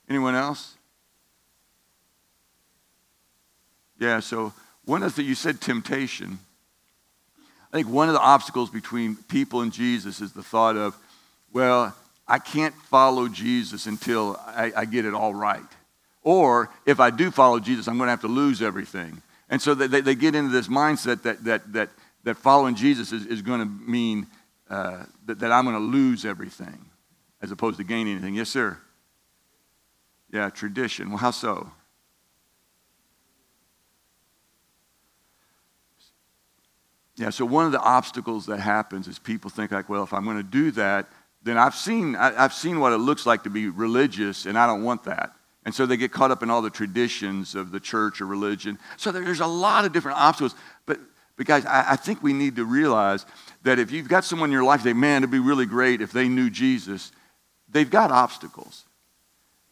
[0.08, 0.74] Anyone else?
[4.00, 4.52] Yeah, so
[4.84, 6.40] one of the, you said temptation.
[7.72, 10.96] I think one of the obstacles between people and Jesus is the thought of,
[11.52, 11.94] well,
[12.26, 15.62] I can't follow Jesus until I, I get it all right.
[16.24, 19.22] Or if I do follow Jesus, I'm going to have to lose everything.
[19.48, 21.90] And so they, they get into this mindset that, that, that,
[22.24, 24.26] that following Jesus is, is going to mean
[24.68, 26.86] uh, that, that I'm going to lose everything
[27.40, 28.34] as opposed to gain anything.
[28.34, 28.78] Yes, sir?
[30.32, 31.10] Yeah, tradition.
[31.10, 31.70] Well, how so?
[37.16, 40.24] Yeah, so one of the obstacles that happens is people think like, well, if I'm
[40.24, 41.08] going to do that,
[41.42, 44.66] then I've seen, I, have seen what it looks like to be religious, and I
[44.66, 45.32] don't want that.
[45.66, 48.78] And so they get caught up in all the traditions of the church or religion.
[48.96, 50.54] So there's a lot of different obstacles.
[50.86, 51.00] But,
[51.36, 53.26] but guys, I, I think we need to realize
[53.64, 56.12] that if you've got someone in your life, say, man, it'd be really great if
[56.12, 57.10] they knew Jesus,
[57.68, 58.84] they've got obstacles.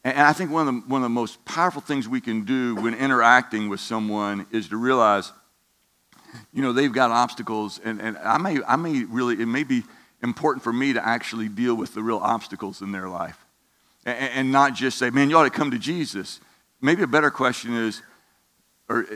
[0.02, 2.74] And I think one of, the, one of the most powerful things we can do
[2.74, 5.32] when interacting with someone is to realize
[6.52, 9.84] you know, they've got obstacles, and, and I, may, I may really, it may be
[10.20, 13.43] important for me to actually deal with the real obstacles in their life
[14.04, 16.40] and, not just say, man, you ought to come to Jesus.
[16.80, 18.02] Maybe a better question is,
[18.88, 19.06] or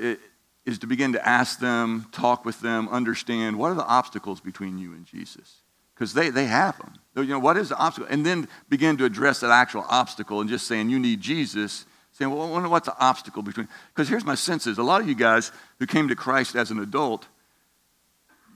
[0.65, 4.79] is to begin to ask them, talk with them, understand what are the obstacles between
[4.79, 5.57] you and Jesus?
[5.95, 6.95] Because they, they have them.
[7.17, 8.09] You know, what is the obstacle?
[8.11, 11.87] And then begin to address that actual obstacle and just saying, you need Jesus.
[12.13, 13.69] Saying, well, what's the obstacle between?
[13.95, 16.71] Because here's my sense is a lot of you guys who came to Christ as
[16.71, 17.27] an adult,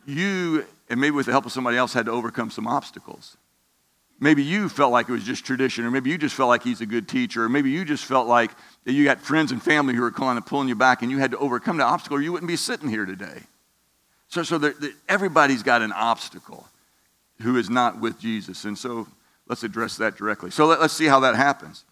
[0.05, 3.37] you, and maybe with the help of somebody else, had to overcome some obstacles.
[4.23, 6.81] Maybe you felt like it was just tradition, or maybe you just felt like he's
[6.81, 8.53] a good teacher, or maybe you just felt like
[8.85, 11.33] you got friends and family who were kind of pulling you back and you had
[11.33, 13.43] to overcome the obstacle, or you wouldn't be sitting here today.
[14.29, 16.69] So, so there, there, everybody's got an obstacle
[17.41, 18.65] who is not with Jesus.
[18.65, 19.09] And so
[19.49, 20.53] let's address that directly.
[20.53, 21.85] So let, us see how that happens.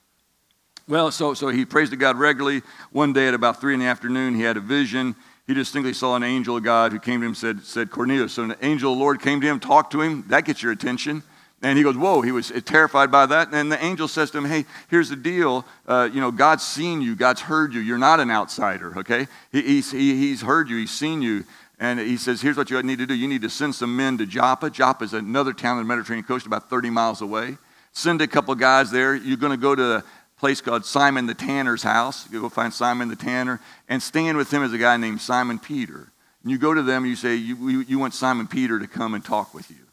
[0.87, 2.63] Well, so, so he prays to God regularly.
[2.93, 5.17] One day at about three in the afternoon, he had a vision.
[5.49, 8.35] He distinctly saw an angel of God who came to him and said, said Cornelius.
[8.35, 10.25] So an angel of the Lord came to him, talked to him.
[10.29, 11.25] That gets your attention.
[11.63, 13.53] And he goes, Whoa, he was terrified by that.
[13.53, 15.67] And the angel says to him, Hey, here's the deal.
[15.87, 17.81] Uh, you know, God's seen you, God's heard you.
[17.81, 19.27] You're not an outsider, okay?
[19.53, 21.45] He, he's, he, he's heard you, he's seen you.
[21.79, 23.15] And he says, Here's what you need to do.
[23.15, 24.71] You need to send some men to Joppa.
[24.71, 27.59] Joppa is another town on the Mediterranean coast, about 30 miles away.
[27.93, 29.15] Send a couple guys there.
[29.15, 30.05] You're going to go to a
[30.39, 32.31] place called Simon the Tanner's house.
[32.31, 35.59] You go find Simon the Tanner and stand with him as a guy named Simon
[35.59, 36.11] Peter.
[36.43, 39.13] And you go to them and you say, You, you want Simon Peter to come
[39.13, 39.90] and talk with you.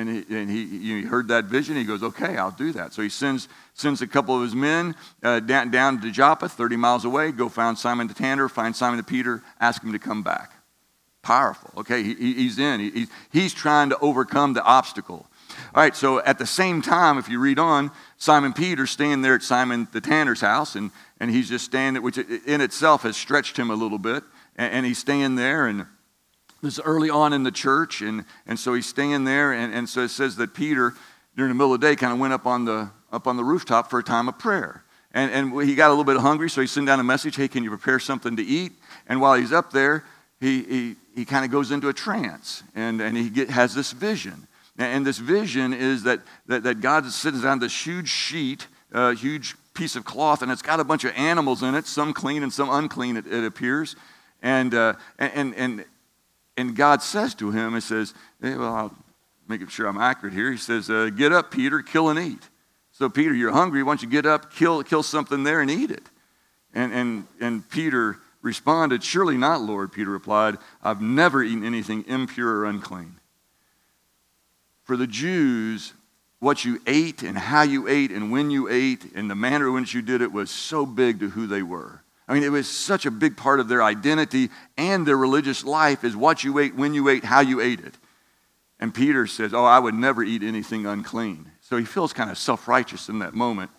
[0.00, 1.76] And he, and he, he heard that vision.
[1.76, 2.94] He goes, okay, I'll do that.
[2.94, 6.76] So he sends, sends a couple of his men uh, down, down to Joppa, 30
[6.76, 10.22] miles away, go find Simon the Tanner, find Simon the Peter, ask him to come
[10.22, 10.52] back.
[11.20, 11.70] Powerful.
[11.76, 12.80] Okay, he, he's in.
[12.80, 15.26] He, he's trying to overcome the obstacle.
[15.74, 19.34] All right, so at the same time, if you read on, Simon Peter's standing there
[19.34, 23.18] at Simon the Tanner's house, and, and he's just standing, there, which in itself has
[23.18, 24.24] stretched him a little bit.
[24.56, 25.84] And, and he's staying there, and
[26.62, 29.88] this is early on in the church, and, and so he's staying there, and, and
[29.88, 30.94] so it says that Peter,
[31.36, 33.44] during the middle of the day, kind of went up on the up on the
[33.44, 34.84] rooftop for a time of prayer.
[35.12, 37.48] And, and he got a little bit hungry, so he sent down a message, hey,
[37.48, 38.72] can you prepare something to eat?
[39.08, 40.04] And while he's up there,
[40.38, 43.90] he, he, he kind of goes into a trance, and, and he get, has this
[43.92, 44.46] vision.
[44.78, 49.10] And this vision is that, that, that God sits down this huge sheet, a uh,
[49.14, 52.42] huge piece of cloth, and it's got a bunch of animals in it, some clean
[52.42, 53.96] and some unclean, it, it appears.
[54.42, 55.84] And, uh, and, and,
[56.60, 58.94] and God says to him, He says, hey, well, I'll
[59.48, 60.50] make sure I'm accurate here.
[60.52, 62.48] He says, uh, Get up, Peter, kill and eat.
[62.92, 63.82] So, Peter, you're hungry.
[63.82, 66.04] Why don't you get up, kill, kill something there, and eat it?
[66.74, 69.92] And, and, and Peter responded, Surely not, Lord.
[69.92, 73.16] Peter replied, I've never eaten anything impure or unclean.
[74.84, 75.94] For the Jews,
[76.40, 79.74] what you ate and how you ate and when you ate and the manner in
[79.74, 82.02] which you did it was so big to who they were.
[82.30, 86.04] I mean, it was such a big part of their identity and their religious life
[86.04, 87.98] is what you ate, when you ate, how you ate it.
[88.78, 91.50] And Peter says, Oh, I would never eat anything unclean.
[91.60, 93.72] So he feels kind of self righteous in that moment.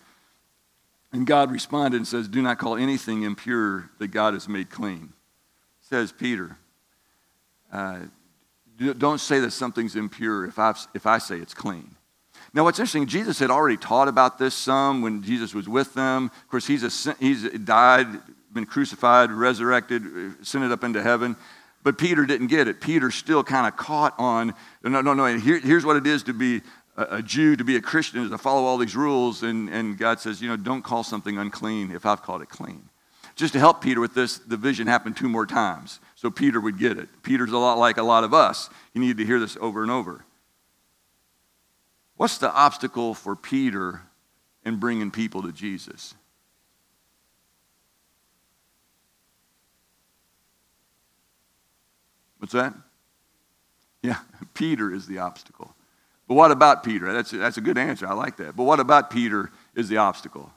[1.14, 5.14] And God responded and says, Do not call anything impure that God has made clean.
[5.80, 6.58] Says Peter,
[7.72, 8.00] uh,
[8.98, 11.96] don't say that something's impure if, i if I say it's clean.
[12.52, 16.26] Now, what's interesting, Jesus had already taught about this some when Jesus was with them.
[16.26, 18.06] Of course, he's, a, he's died,
[18.52, 20.02] been crucified, resurrected,
[20.42, 21.36] ascended up into heaven.
[21.82, 22.80] But Peter didn't get it.
[22.80, 26.32] Peter still kind of caught on, no, no, no, here, here's what it is to
[26.32, 26.62] be
[26.96, 29.42] a, a, Jew, to be a Christian, is to follow all these rules.
[29.42, 32.88] And, and God says, you know, don't call something unclean if I've called it clean.
[33.34, 36.00] Just to help Peter with this, the vision happened two more times.
[36.14, 37.08] So Peter would get it.
[37.22, 38.68] Peter's a lot like a lot of us.
[38.92, 40.24] You need to hear this over and over.
[42.16, 44.02] What's the obstacle for Peter
[44.64, 46.14] in bringing people to Jesus?
[52.42, 52.74] What's that?
[54.02, 54.18] Yeah,
[54.54, 55.76] Peter is the obstacle.
[56.26, 57.12] But what about Peter?
[57.12, 58.04] That's a, that's a good answer.
[58.04, 58.56] I like that.
[58.56, 60.50] But what about Peter is the obstacle?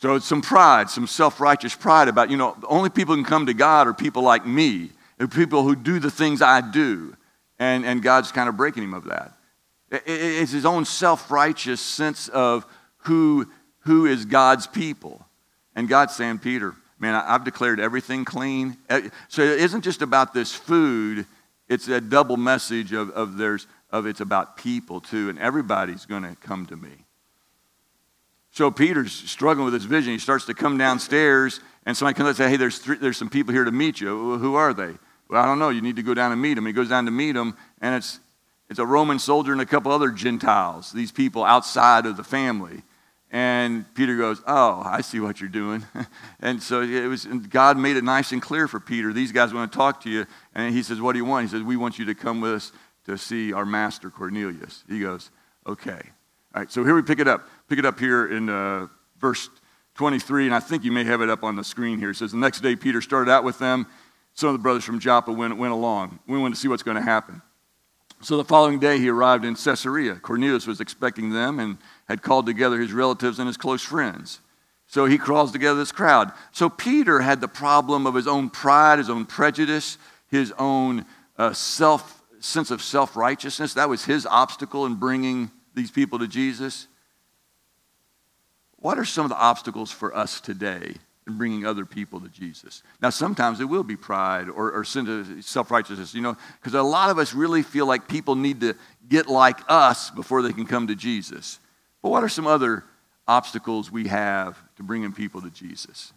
[0.00, 3.24] So it's some pride, some self righteous pride about, you know, the only people who
[3.24, 6.60] can come to God are people like me, and people who do the things I
[6.60, 7.16] do.
[7.58, 9.32] And, and God's kind of breaking him of that.
[9.90, 12.66] It's his own self righteous sense of
[12.98, 13.48] who,
[13.80, 15.26] who is God's people.
[15.74, 18.76] And God's saying, Peter, man, I've declared everything clean.
[18.88, 21.26] Eh, so it isn't just about this food,
[21.68, 26.22] it's a double message of, of, there's, of it's about people too, and everybody's going
[26.22, 26.90] to come to me.
[28.52, 30.12] So Peter's struggling with his vision.
[30.12, 33.16] He starts to come downstairs, and somebody comes up and say, Hey, there's, three, there's
[33.16, 34.38] some people here to meet you.
[34.38, 34.94] Who are they?
[35.28, 35.68] Well, I don't know.
[35.68, 36.66] You need to go down and meet them.
[36.66, 38.18] He goes down to meet them, and it's,
[38.68, 42.82] it's a Roman soldier and a couple other Gentiles, these people outside of the family.
[43.30, 45.84] And Peter goes, Oh, I see what you're doing.
[46.40, 49.12] and so it was, God made it nice and clear for Peter.
[49.12, 50.26] These guys want to talk to you.
[50.54, 51.46] And he says, What do you want?
[51.46, 52.72] He says, We want you to come with us
[53.06, 54.84] to see our master Cornelius.
[54.88, 55.30] He goes,
[55.66, 56.00] Okay.
[56.52, 57.48] All right, so here we pick it up.
[57.68, 58.88] Pick it up here in uh,
[59.20, 59.48] verse
[59.94, 62.10] 23, and I think you may have it up on the screen here.
[62.10, 63.86] It says, The next day Peter started out with them.
[64.34, 66.18] Some of the brothers from Joppa went, went along.
[66.26, 67.42] We wanted to see what's going to happen.
[68.22, 70.16] So the following day, he arrived in Caesarea.
[70.16, 74.40] Cornelius was expecting them and had called together his relatives and his close friends.
[74.86, 76.32] So he crawls together this crowd.
[76.52, 79.96] So Peter had the problem of his own pride, his own prejudice,
[80.28, 81.06] his own
[81.38, 83.74] uh, self sense of self righteousness.
[83.74, 86.88] That was his obstacle in bringing these people to Jesus.
[88.76, 90.94] What are some of the obstacles for us today
[91.30, 92.82] and bringing other people to Jesus.
[93.00, 97.10] Now, sometimes it will be pride or, or self righteousness, you know, because a lot
[97.10, 98.74] of us really feel like people need to
[99.08, 101.58] get like us before they can come to Jesus.
[102.02, 102.84] But what are some other
[103.26, 106.12] obstacles we have to bringing people to Jesus?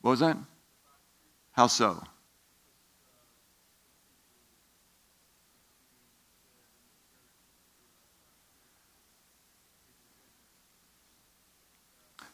[0.00, 0.36] What was that?
[1.52, 2.02] How so?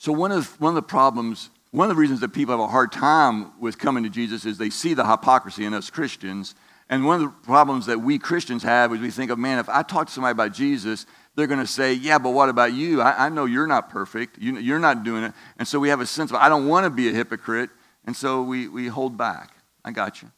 [0.00, 2.72] So, one of, one of the problems, one of the reasons that people have a
[2.72, 6.54] hard time with coming to Jesus is they see the hypocrisy in us Christians.
[6.88, 9.68] And one of the problems that we Christians have is we think of, man, if
[9.68, 11.04] I talk to somebody about Jesus,
[11.36, 13.02] they're going to say, yeah, but what about you?
[13.02, 14.38] I, I know you're not perfect.
[14.38, 15.34] You, you're not doing it.
[15.58, 17.68] And so we have a sense of, I don't want to be a hypocrite.
[18.06, 19.50] And so we, we hold back.
[19.84, 20.30] I got you.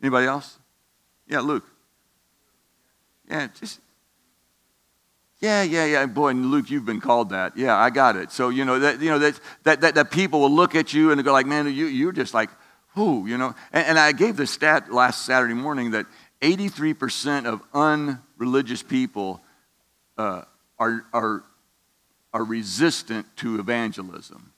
[0.00, 0.60] Anybody else?
[1.26, 1.64] Yeah, Luke.
[3.28, 3.80] Yeah, just
[5.40, 6.06] yeah, yeah, yeah.
[6.06, 7.56] Boy, Luke, you've been called that.
[7.56, 8.32] Yeah, I got it.
[8.32, 11.12] So, you know, that, you know, that, that, that, that people will look at you
[11.12, 12.50] and go like, man, you, you're just like,
[12.94, 13.54] who, you know.
[13.72, 16.06] And, and I gave the stat last Saturday morning that
[16.40, 19.40] 83% of unreligious people
[20.16, 20.42] uh,
[20.78, 21.44] are, are,
[22.32, 24.52] are resistant to evangelism.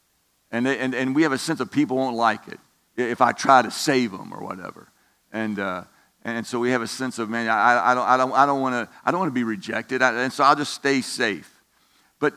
[0.51, 2.59] And, they, and, and we have a sense of people won't like it
[2.97, 4.89] if I try to save them or whatever.
[5.31, 5.85] And, uh,
[6.25, 8.61] and so we have a sense of, man, I, I don't, I don't, I don't
[8.61, 10.03] want to, I don't want to be rejected.
[10.03, 11.61] I, and so I'll just stay safe.
[12.19, 12.35] But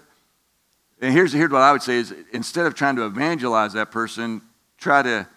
[1.02, 4.41] and here's, here's what I would say is instead of trying to evangelize that person,
[4.78, 5.28] try to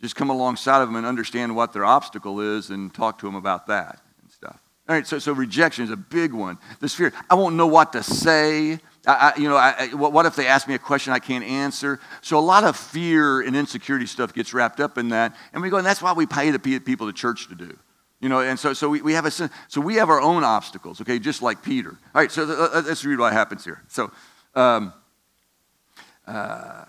[0.00, 3.34] just come alongside of them and understand what their obstacle is and talk to them
[3.34, 4.58] about that and stuff.
[4.88, 6.58] All right, so, so rejection is a big one.
[6.80, 8.80] This fear, I won't know what to say.
[9.06, 12.00] I, you know, I, what if they ask me a question I can't answer?
[12.22, 15.36] So a lot of fear and insecurity stuff gets wrapped up in that.
[15.52, 17.76] And we go, and that's why we pay the people at church to do.
[18.20, 21.00] You know, and so, so we, we have a so we have our own obstacles,
[21.00, 21.90] okay, just like Peter.
[22.14, 23.82] All right, so let's read what happens here.
[23.88, 24.10] So,
[24.54, 24.92] um,
[26.26, 26.84] uh,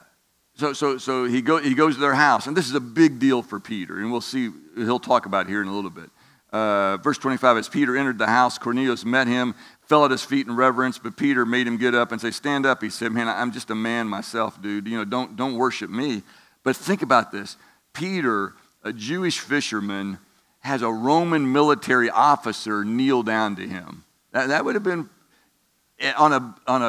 [0.55, 3.17] so, so, so he, go, he goes to their house, and this is a big
[3.17, 6.09] deal for Peter, and we'll see, he'll talk about here in a little bit.
[6.51, 10.47] Uh, verse 25, as Peter entered the house, Cornelius met him, fell at his feet
[10.47, 12.83] in reverence, but Peter made him get up and say, stand up.
[12.83, 14.85] He said, man, I'm just a man myself, dude.
[14.87, 16.23] You know, don't, don't worship me.
[16.63, 17.55] But think about this.
[17.93, 20.19] Peter, a Jewish fisherman,
[20.61, 24.05] has a Roman military officer kneel down to him.
[24.31, 25.09] That, that would have been
[25.99, 26.81] eh, on a, on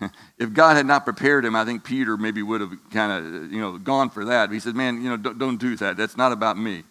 [0.00, 3.52] a, if God had not prepared him, I think Peter maybe would have kind of,
[3.52, 4.46] you know, gone for that.
[4.46, 5.96] But he said, man, you know, don't, don't do that.
[5.96, 6.84] That's not about me.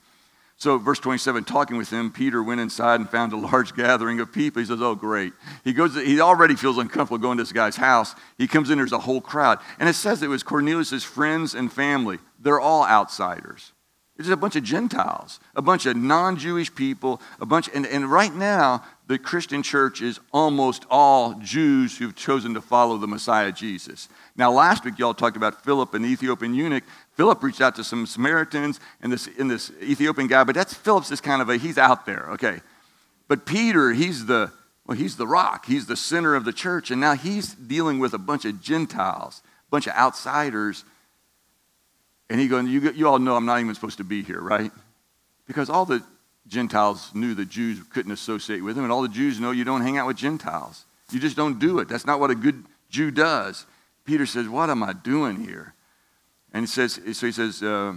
[0.59, 4.33] So, verse 27, talking with him, Peter went inside and found a large gathering of
[4.33, 4.59] people.
[4.59, 5.33] He says, Oh, great.
[5.63, 8.15] He goes, he already feels uncomfortable going to this guy's house.
[8.39, 9.59] He comes in, there's a whole crowd.
[9.79, 12.17] And it says it was Cornelius' friends and family.
[12.39, 13.71] They're all outsiders.
[14.17, 18.09] It's a bunch of Gentiles, a bunch of non Jewish people, a bunch, and, and
[18.11, 23.51] right now, the Christian church is almost all Jews who've chosen to follow the Messiah
[23.51, 24.09] Jesus.
[24.35, 26.83] Now, last week, y'all talked about Philip, and the Ethiopian eunuch.
[27.13, 31.09] Philip reached out to some Samaritans and this, and this Ethiopian guy, but that's Philip's
[31.09, 32.61] just kind of a, he's out there, okay.
[33.27, 34.51] But Peter, he's the,
[34.87, 35.67] well, he's the rock.
[35.67, 39.43] He's the center of the church, and now he's dealing with a bunch of Gentiles,
[39.67, 40.85] a bunch of outsiders
[42.29, 44.71] and he goes, you, you all know I'm not even supposed to be here, right?
[45.47, 46.03] Because all the
[46.47, 49.81] Gentiles knew the Jews couldn't associate with him, and all the Jews know you don't
[49.81, 50.85] hang out with Gentiles.
[51.11, 51.87] You just don't do it.
[51.87, 53.65] That's not what a good Jew does.
[54.05, 55.73] Peter says, What am I doing here?
[56.53, 57.93] And he says, so he says, uh,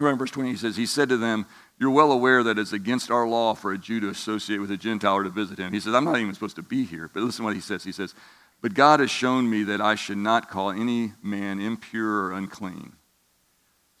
[0.00, 1.46] in verse 20, he says, He said to them,
[1.78, 4.76] You're well aware that it's against our law for a Jew to associate with a
[4.76, 5.72] Gentile or to visit him.
[5.72, 7.10] He says, I'm not even supposed to be here.
[7.12, 7.84] But listen what he says.
[7.84, 8.14] He says,
[8.60, 12.92] But God has shown me that I should not call any man impure or unclean.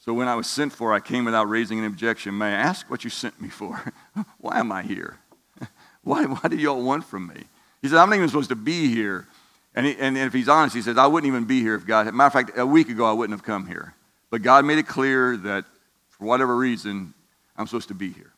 [0.04, 2.36] So when I was sent for, I came without raising an objection.
[2.36, 3.92] May I ask what you sent me for?
[4.38, 5.18] why am I here?
[6.02, 7.44] why, why do you all want from me?
[7.80, 9.28] He said, I'm not even supposed to be here.
[9.76, 12.12] And, he, and, if he's honest, he says, I wouldn't even be here if God.
[12.12, 13.94] Matter of fact, a week ago, I wouldn't have come here.
[14.28, 15.66] But God made it clear that
[16.08, 17.14] for whatever reason,
[17.56, 18.32] I'm supposed to be here.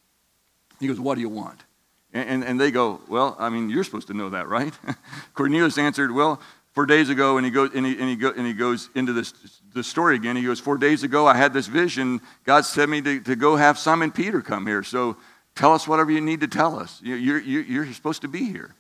[0.81, 1.65] He goes, What do you want?
[2.13, 4.75] And, and they go, Well, I mean, you're supposed to know that, right?
[5.35, 6.43] Cornelius answered, Well,
[6.73, 9.15] four days ago, and he goes, and he, and he, go, and he goes into
[9.15, 9.33] this
[9.75, 10.37] the story again.
[10.37, 12.21] He goes, Four days ago, I had this vision.
[12.45, 14.83] God sent me to, to go have Simon Peter come here.
[14.83, 15.17] So
[15.55, 17.01] tell us whatever you need to tell us.
[17.03, 18.75] You're, you're, you're supposed to be here.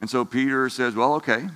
[0.00, 1.46] And so Peter says, Well, okay.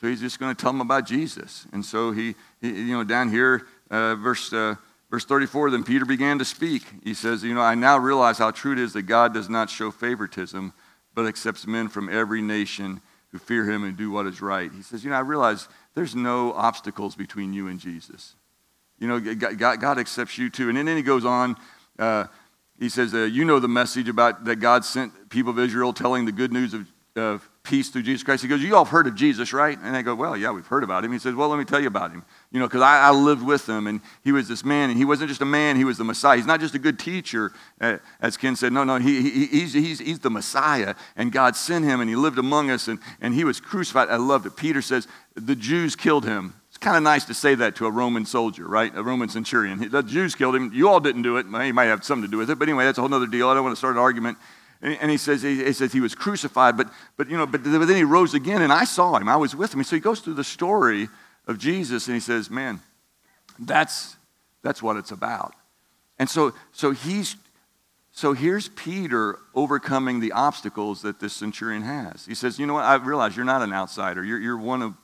[0.00, 1.66] So he's just going to tell them about Jesus.
[1.72, 4.74] And so he, he you know, down here, uh, verse, uh,
[5.10, 6.82] verse 34, then Peter began to speak.
[7.02, 9.70] He says, You know, I now realize how true it is that God does not
[9.70, 10.72] show favoritism,
[11.14, 13.00] but accepts men from every nation
[13.30, 14.70] who fear him and do what is right.
[14.72, 18.34] He says, You know, I realize there's no obstacles between you and Jesus.
[18.98, 20.68] You know, God, God accepts you too.
[20.68, 21.56] And then he goes on.
[21.98, 22.26] Uh,
[22.78, 26.24] he says, uh, You know the message about that God sent people of Israel telling
[26.24, 26.86] the good news of,
[27.16, 28.42] of peace through Jesus Christ.
[28.42, 29.78] He goes, You all have heard of Jesus, right?
[29.80, 31.12] And they go, Well, yeah, we've heard about him.
[31.12, 32.24] He says, Well, let me tell you about him.
[32.50, 35.04] You know, because I, I, lived with him and he was this man, and he
[35.04, 36.36] wasn't just a man, he was the Messiah.
[36.36, 38.72] He's not just a good teacher, uh, as Ken said.
[38.72, 42.16] No, no, he, he, he's, he's, he's the Messiah, and God sent him, and he
[42.16, 44.08] lived among us, and, and he was crucified.
[44.08, 44.56] I loved it.
[44.56, 46.54] Peter says, The Jews killed him.
[46.68, 48.92] It's kind of nice to say that to a Roman soldier, right?
[48.96, 49.88] A Roman centurion.
[49.90, 50.72] The Jews killed him.
[50.74, 51.48] You all didn't do it.
[51.48, 53.28] Well, he might have something to do with it, but anyway, that's a whole other
[53.28, 53.48] deal.
[53.48, 54.38] I don't want to start an argument.
[54.84, 58.04] And he says, he says he was crucified, but, but, you know, but then he
[58.04, 59.30] rose again, and I saw him.
[59.30, 59.82] I was with him.
[59.82, 61.08] So he goes through the story
[61.46, 62.80] of Jesus, and he says, man,
[63.58, 64.16] that's,
[64.62, 65.54] that's what it's about.
[66.18, 67.36] And so, so he's,
[68.12, 72.26] so here's Peter overcoming the obstacles that this centurion has.
[72.26, 74.22] He says, you know what, I realize you're not an outsider.
[74.22, 74.94] You're, you're one of,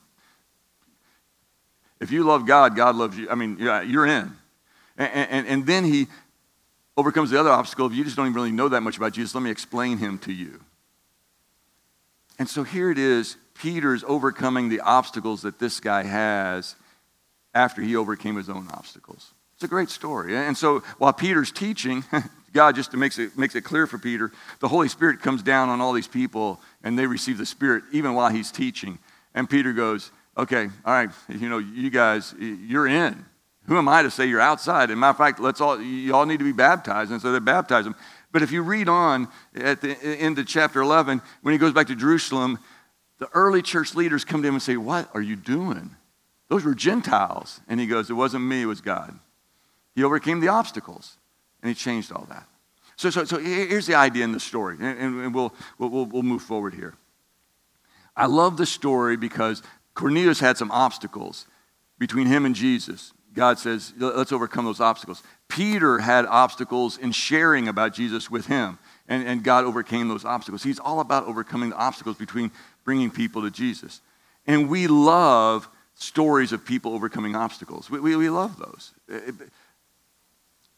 [2.00, 3.30] if you love God, God loves you.
[3.30, 4.30] I mean, you're in.
[4.98, 6.08] And, and, and then he,
[7.00, 9.34] overcomes the other obstacle if you just don't even really know that much about Jesus.
[9.34, 10.60] Let me explain him to you.
[12.38, 16.76] And so here it is Peter's overcoming the obstacles that this guy has
[17.54, 19.32] after he overcame his own obstacles.
[19.54, 20.36] It's a great story.
[20.36, 22.04] And so while Peter's teaching,
[22.52, 24.30] God just makes it, makes it clear for Peter,
[24.60, 28.14] the Holy Spirit comes down on all these people and they receive the Spirit even
[28.14, 28.98] while he's teaching.
[29.34, 33.26] And Peter goes, Okay, all right, you know, you guys, you're in.
[33.66, 34.90] Who am I to say you're outside?
[34.90, 37.10] And matter of fact, let's all you all need to be baptized.
[37.12, 37.94] And so they baptize them.
[38.32, 41.88] But if you read on at the end of chapter 11, when he goes back
[41.88, 42.58] to Jerusalem,
[43.18, 45.90] the early church leaders come to him and say, What are you doing?
[46.48, 47.60] Those were Gentiles.
[47.68, 49.18] And he goes, It wasn't me, it was God.
[49.94, 51.16] He overcame the obstacles
[51.62, 52.46] and he changed all that.
[52.96, 56.42] So, so, so here's the idea in the story, and, and we'll, we'll, we'll move
[56.42, 56.94] forward here.
[58.14, 59.62] I love the story because
[59.94, 61.46] Cornelius had some obstacles
[61.98, 63.14] between him and Jesus.
[63.34, 65.22] God says, let's overcome those obstacles.
[65.48, 68.78] Peter had obstacles in sharing about Jesus with him,
[69.08, 70.62] and, and God overcame those obstacles.
[70.62, 72.50] He's all about overcoming the obstacles between
[72.84, 74.00] bringing people to Jesus.
[74.46, 77.90] And we love stories of people overcoming obstacles.
[77.90, 78.92] We, we, we love those,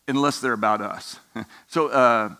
[0.08, 1.18] unless they're about us.
[1.68, 2.34] So, uh,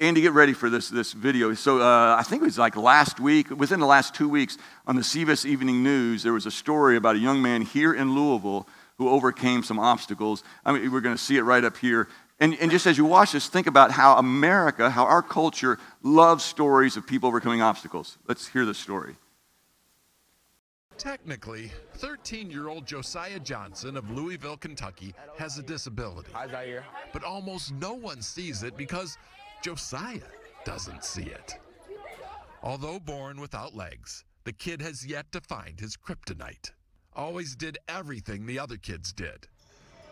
[0.00, 1.52] Andy, get ready for this, this video.
[1.52, 4.56] So, uh, I think it was like last week, within the last two weeks,
[4.86, 8.14] on the CBS Evening News, there was a story about a young man here in
[8.14, 8.66] Louisville
[8.98, 10.42] who overcame some obstacles.
[10.64, 12.08] I mean, we're going to see it right up here.
[12.40, 16.44] And, and just as you watch this, think about how America, how our culture loves
[16.44, 18.18] stories of people overcoming obstacles.
[18.28, 19.16] Let's hear the story.
[20.98, 26.30] Technically, 13 year old Josiah Johnson of Louisville, Kentucky has a disability.
[26.32, 26.84] Hi, Zaire.
[27.12, 29.16] But almost no one sees it because
[29.62, 30.18] Josiah
[30.64, 31.56] doesn't see it.
[32.64, 36.72] Although born without legs, the kid has yet to find his kryptonite
[37.18, 39.48] always did everything the other kids did.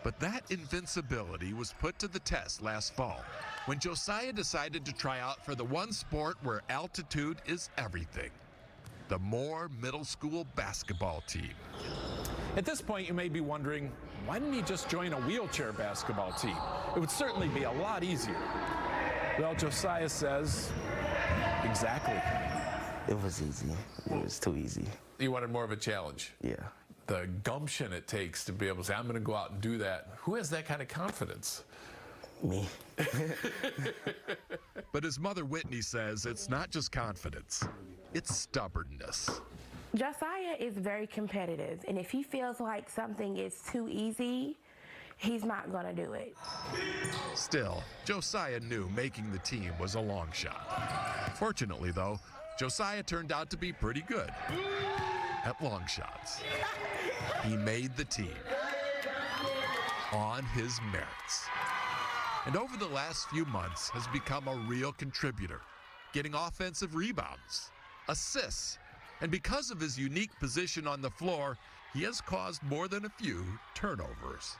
[0.03, 3.23] But that invincibility was put to the test last fall
[3.65, 8.29] when Josiah decided to try out for the one sport where altitude is everything
[9.09, 11.53] the Moore Middle School basketball team.
[12.57, 13.89] At this point, you may be wondering
[14.25, 16.57] why didn't he just join a wheelchair basketball team?
[16.93, 18.35] It would certainly be a lot easier.
[19.39, 20.73] Well, Josiah says,
[21.63, 22.19] exactly.
[23.07, 23.71] It was easy.
[24.11, 24.83] It was too easy.
[25.19, 26.33] You wanted more of a challenge?
[26.41, 26.55] Yeah
[27.07, 29.61] the gumption it takes to be able to say, I'm going to go out and
[29.61, 30.09] do that.
[30.19, 31.63] Who has that kind of confidence?
[32.43, 32.67] Me.
[34.91, 37.67] but his mother Whitney says it's not just confidence,
[38.13, 39.41] it's stubbornness.
[39.95, 44.57] Josiah is very competitive, and if he feels like something is too easy,
[45.15, 46.35] he's not going to do it.
[47.33, 51.31] Still, Josiah knew making the team was a long shot.
[51.35, 52.19] Fortunately, though,
[52.59, 54.31] Josiah turned out to be pretty good
[55.45, 56.41] at long shots.
[57.45, 58.35] He made the team
[60.13, 61.47] on his merits.
[62.45, 65.61] And over the last few months has become a real contributor,
[66.13, 67.71] getting offensive rebounds,
[68.07, 68.77] assists,
[69.21, 71.57] and because of his unique position on the floor,
[71.93, 74.55] he has caused more than a few turnovers.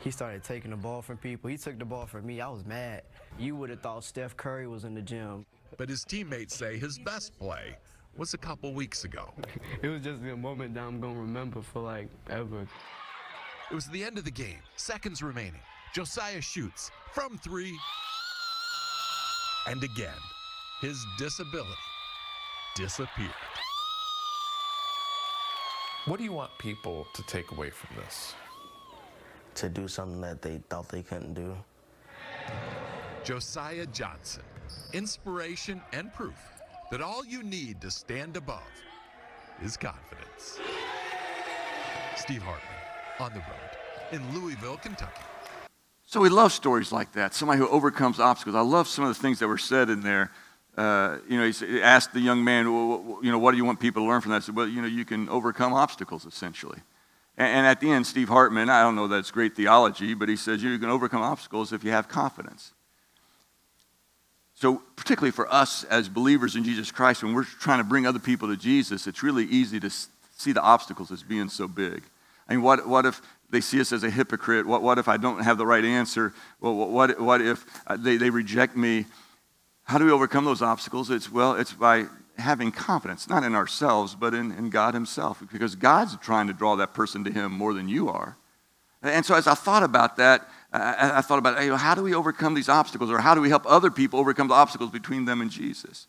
[0.00, 1.50] He started taking the ball from people.
[1.50, 2.40] He took the ball from me.
[2.40, 3.02] I was mad.
[3.38, 5.44] You would have thought Steph Curry was in the gym.
[5.76, 7.76] but his teammates say his best play
[8.16, 9.32] was a couple weeks ago.
[9.82, 12.66] It was just a moment that I'm gonna remember for like ever.
[13.70, 15.60] It was the end of the game, seconds remaining.
[15.94, 17.78] Josiah shoots from three.
[19.66, 20.20] And again,
[20.80, 21.70] his disability
[22.74, 23.30] disappeared.
[26.06, 28.34] What do you want people to take away from this?
[29.56, 31.54] To do something that they thought they couldn't do.
[33.24, 34.44] Josiah Johnson,
[34.92, 36.57] inspiration and proof
[36.90, 38.62] that all you need to stand above
[39.62, 40.58] is confidence.
[42.16, 42.68] Steve Hartman
[43.20, 45.22] on the road in Louisville, Kentucky.
[46.06, 47.34] So we love stories like that.
[47.34, 48.56] Somebody who overcomes obstacles.
[48.56, 50.30] I love some of the things that were said in there.
[50.76, 53.80] Uh, you know, he asked the young man, well, you know, what do you want
[53.80, 54.36] people to learn from that?
[54.36, 56.78] I said, well, you know, you can overcome obstacles essentially.
[57.36, 60.36] And, and at the end, Steve Hartman, I don't know that's great theology, but he
[60.36, 62.72] says you can overcome obstacles if you have confidence.
[64.60, 68.18] So, particularly for us as believers in Jesus Christ, when we're trying to bring other
[68.18, 72.02] people to Jesus, it's really easy to see the obstacles as being so big.
[72.48, 74.66] I mean, what, what if they see us as a hypocrite?
[74.66, 76.34] What, what if I don't have the right answer?
[76.60, 79.04] Well, what, what if uh, they, they reject me?
[79.84, 81.08] How do we overcome those obstacles?
[81.08, 82.06] It's, well, it's by
[82.36, 86.74] having confidence, not in ourselves, but in, in God Himself, because God's trying to draw
[86.74, 88.36] that person to Him more than you are.
[89.04, 92.14] And so, as I thought about that, I, I thought about, hey, how do we
[92.14, 95.40] overcome these obstacles, or how do we help other people overcome the obstacles between them
[95.40, 96.06] and Jesus?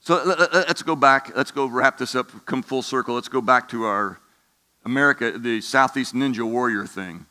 [0.00, 1.34] So let, us go back.
[1.34, 3.14] Let's go wrap this up, come full circle.
[3.14, 4.20] Let's go back to our
[4.84, 7.24] America, the Southeast Ninja Warrior thing.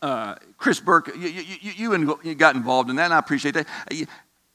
[0.00, 3.66] Uh, Chris Burke, you, you, you, you, got involved in that, and I appreciate that.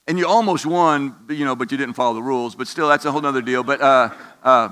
[0.08, 2.56] And you almost won, you know, but you didn't follow the rules.
[2.56, 3.64] But still, that's a whole other deal.
[3.64, 4.10] But, uh,
[4.42, 4.70] uh,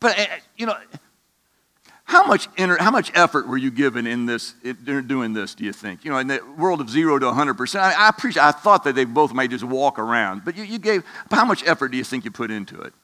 [0.00, 0.24] but uh,
[0.56, 0.76] you know,
[2.08, 5.62] how much, inner, how much effort were you given in this, in doing this, do
[5.62, 6.06] you think?
[6.06, 8.94] You know, in the world of zero to 100%, I, I appreciate, I thought that
[8.94, 12.04] they both might just walk around, but you, you gave, how much effort do you
[12.04, 12.94] think you put into it?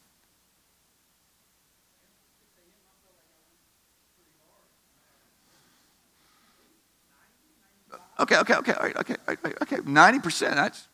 [8.20, 10.88] Okay, okay, okay, okay, okay, 90%, that's,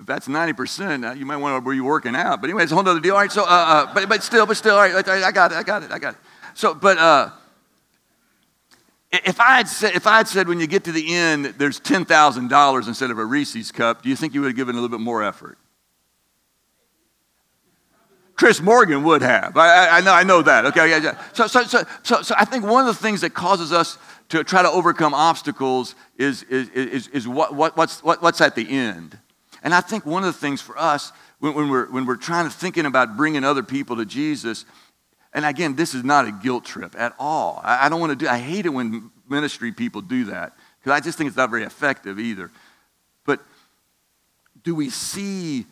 [0.00, 2.40] if that's 90%, uh, you might want to, you working out?
[2.40, 3.14] But anyway, it's a whole other deal.
[3.14, 5.56] All right, so, uh, uh, but, but still, but still, all right, I got it,
[5.56, 6.20] I got it, I got it.
[6.54, 7.30] So, but uh,
[9.12, 11.78] if I had said, if I had said when you get to the end, there's
[11.78, 14.74] ten thousand dollars instead of a Reese's cup, do you think you would have given
[14.74, 15.58] a little bit more effort?
[18.36, 19.56] Chris Morgan would have.
[19.56, 20.66] I, I, know, I know that.
[20.66, 21.20] Okay, yeah.
[21.32, 23.96] So, so, so, so, so I think one of the things that causes us
[24.30, 28.56] to try to overcome obstacles is, is, is, is what, what, what's, what, what's at
[28.56, 29.16] the end.
[29.62, 32.46] And I think one of the things for us when, when, we're, when we're trying
[32.46, 34.64] to thinking about bringing other people to Jesus
[35.34, 37.60] and again, this is not a guilt trip at all.
[37.64, 40.92] I, I don't want to do, I hate it when ministry people do that because
[40.92, 42.52] I just think it's not very effective either.
[43.26, 43.40] But
[44.62, 45.66] do we see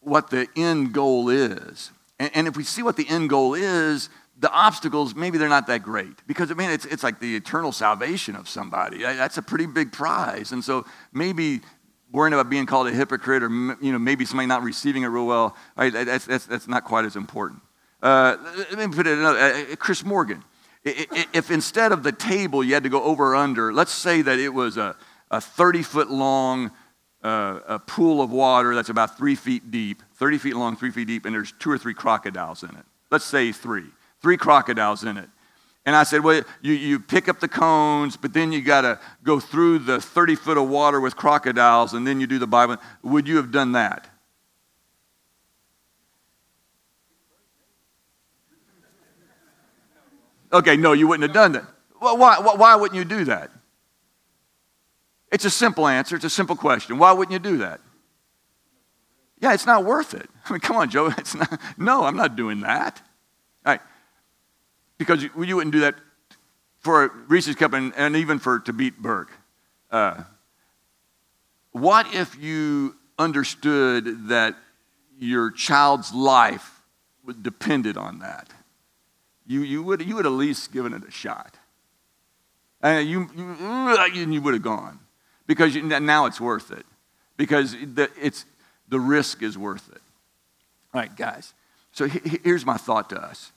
[0.00, 1.90] what the end goal is?
[2.18, 5.66] And, and if we see what the end goal is, the obstacles, maybe they're not
[5.68, 6.26] that great.
[6.26, 8.98] Because, I mean, it's, it's like the eternal salvation of somebody.
[9.02, 10.52] That's a pretty big prize.
[10.52, 11.60] And so maybe
[12.12, 15.26] worrying about being called a hypocrite or, you know, maybe somebody not receiving it real
[15.26, 17.62] well, right, that's, that's, that's not quite as important.
[18.02, 18.36] Uh,
[18.70, 19.38] let me put it another.
[19.38, 20.42] Uh, uh Chris Morgan.
[20.84, 24.38] If instead of the table you had to go over or under, let's say that
[24.38, 24.94] it was a,
[25.32, 26.70] a 30 foot long
[27.26, 31.08] uh, a pool of water that's about three feet deep, 30 feet long, three feet
[31.08, 32.84] deep, and there's two or three crocodiles in it.
[33.10, 33.86] Let's say three,
[34.22, 35.28] three crocodiles in it.
[35.84, 39.00] And I said, well, you, you pick up the cones, but then you got to
[39.24, 42.76] go through the 30 foot of water with crocodiles, and then you do the Bible.
[43.02, 44.08] Would you have done that?
[50.56, 51.64] Okay, no, you wouldn't have done that.
[52.00, 53.50] Well, why, why wouldn't you do that?
[55.30, 56.16] It's a simple answer.
[56.16, 56.96] It's a simple question.
[56.96, 57.80] Why wouldn't you do that?
[59.38, 60.30] Yeah, it's not worth it.
[60.46, 61.12] I mean, come on, Joe.
[61.18, 63.02] It's not, no, I'm not doing that.
[63.66, 63.80] All right.
[64.96, 65.96] Because you, you wouldn't do that
[66.78, 69.32] for Reese's Cup and, and even for to beat Burke.
[69.90, 70.22] Uh,
[71.72, 74.56] what if you understood that
[75.18, 76.82] your child's life
[77.42, 78.48] depended on that?
[79.46, 81.54] You, you, would, you would at least given it a shot.
[82.82, 84.98] And you, you, you would have gone
[85.46, 86.84] because you, now it's worth it
[87.36, 88.44] because the, it's,
[88.88, 90.00] the risk is worth it.
[90.92, 91.54] All right, guys.
[91.92, 93.52] So here's my thought to us.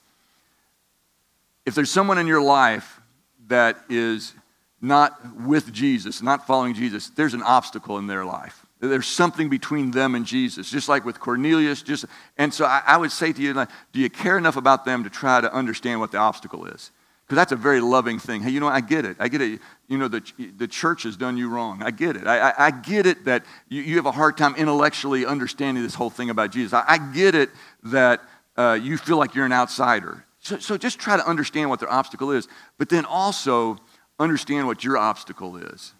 [1.66, 3.00] If there's someone in your life
[3.48, 4.34] that is
[4.82, 8.66] not with Jesus, not following Jesus, there's an obstacle in their life.
[8.80, 11.82] There's something between them and Jesus, just like with Cornelius.
[11.82, 12.06] Just,
[12.38, 15.04] and so I, I would say to you, like, do you care enough about them
[15.04, 16.92] to try to understand what the obstacle is?
[17.26, 18.42] Because that's a very loving thing.
[18.42, 19.18] Hey, you know, I get it.
[19.20, 19.60] I get it.
[19.88, 20.24] You know, the,
[20.58, 21.84] the church has done you wrong.
[21.84, 22.26] I get it.
[22.26, 25.94] I, I, I get it that you, you, have a hard time intellectually understanding this
[25.94, 26.74] whole thing about Jesus.
[26.74, 27.50] I, I get it
[27.84, 28.22] that
[28.58, 30.26] uh, you feel like you're an outsider.
[30.40, 33.78] So, so just try to understand what their obstacle is, but then also
[34.18, 35.94] understand what your obstacle is.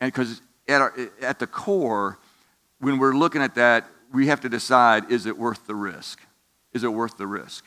[0.00, 2.18] And because at, at the core,
[2.80, 6.20] when we're looking at that, we have to decide is it worth the risk?
[6.72, 7.64] Is it worth the risk?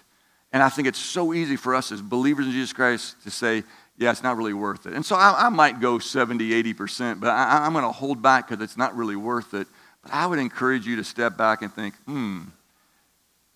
[0.52, 3.64] And I think it's so easy for us as believers in Jesus Christ to say,
[3.98, 4.94] yeah, it's not really worth it.
[4.94, 8.48] And so I, I might go 70, 80%, but I, I'm going to hold back
[8.48, 9.68] because it's not really worth it.
[10.02, 12.44] But I would encourage you to step back and think, hmm,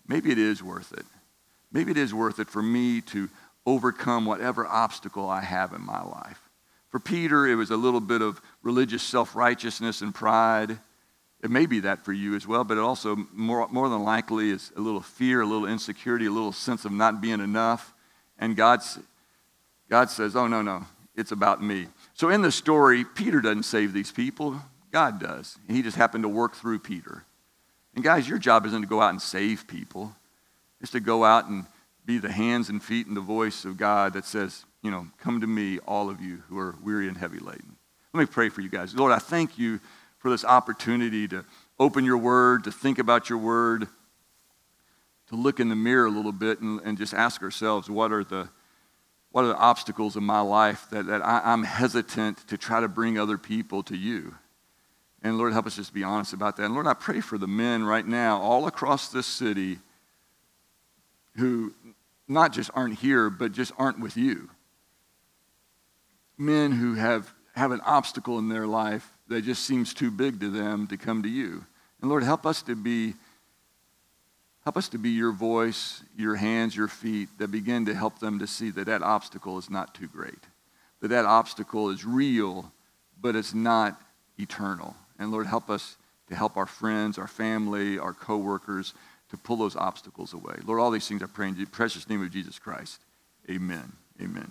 [0.06, 1.06] maybe it is worth it.
[1.72, 3.28] Maybe it is worth it for me to
[3.66, 6.43] overcome whatever obstacle I have in my life.
[6.94, 10.78] For Peter, it was a little bit of religious self righteousness and pride.
[11.42, 14.50] It may be that for you as well, but it also, more, more than likely,
[14.50, 17.92] is a little fear, a little insecurity, a little sense of not being enough.
[18.38, 19.00] And God's,
[19.90, 20.86] God says, Oh, no, no,
[21.16, 21.88] it's about me.
[22.12, 25.58] So in the story, Peter doesn't save these people, God does.
[25.66, 27.24] He just happened to work through Peter.
[27.96, 30.14] And guys, your job isn't to go out and save people,
[30.80, 31.66] it's to go out and
[32.06, 35.40] be the hands and feet and the voice of God that says, you know, come
[35.40, 37.76] to me, all of you who are weary and heavy laden.
[38.12, 38.94] Let me pray for you guys.
[38.94, 39.80] Lord, I thank you
[40.18, 41.44] for this opportunity to
[41.80, 43.88] open your word, to think about your word,
[45.28, 48.22] to look in the mirror a little bit and, and just ask ourselves what are
[48.22, 48.48] the
[49.32, 52.86] what are the obstacles in my life that, that I, I'm hesitant to try to
[52.86, 54.36] bring other people to you?
[55.22, 56.64] And Lord, help us just be honest about that.
[56.64, 59.78] And Lord, I pray for the men right now all across this city
[61.36, 61.74] who
[62.28, 64.50] not just aren't here, but just aren't with you.
[66.36, 70.50] Men who have, have an obstacle in their life that just seems too big to
[70.50, 71.64] them to come to you.
[72.00, 73.14] And Lord, help us to be
[74.64, 78.38] help us to be your voice, your hands, your feet that begin to help them
[78.38, 80.38] to see that that obstacle is not too great.
[81.00, 82.72] That that obstacle is real,
[83.20, 84.00] but it's not
[84.38, 84.96] eternal.
[85.18, 85.96] And Lord, help us
[86.28, 88.94] to help our friends, our family, our coworkers
[89.30, 90.54] to pull those obstacles away.
[90.64, 93.00] Lord, all these things I pray in the precious name of Jesus Christ.
[93.50, 93.92] Amen.
[94.20, 94.50] Amen.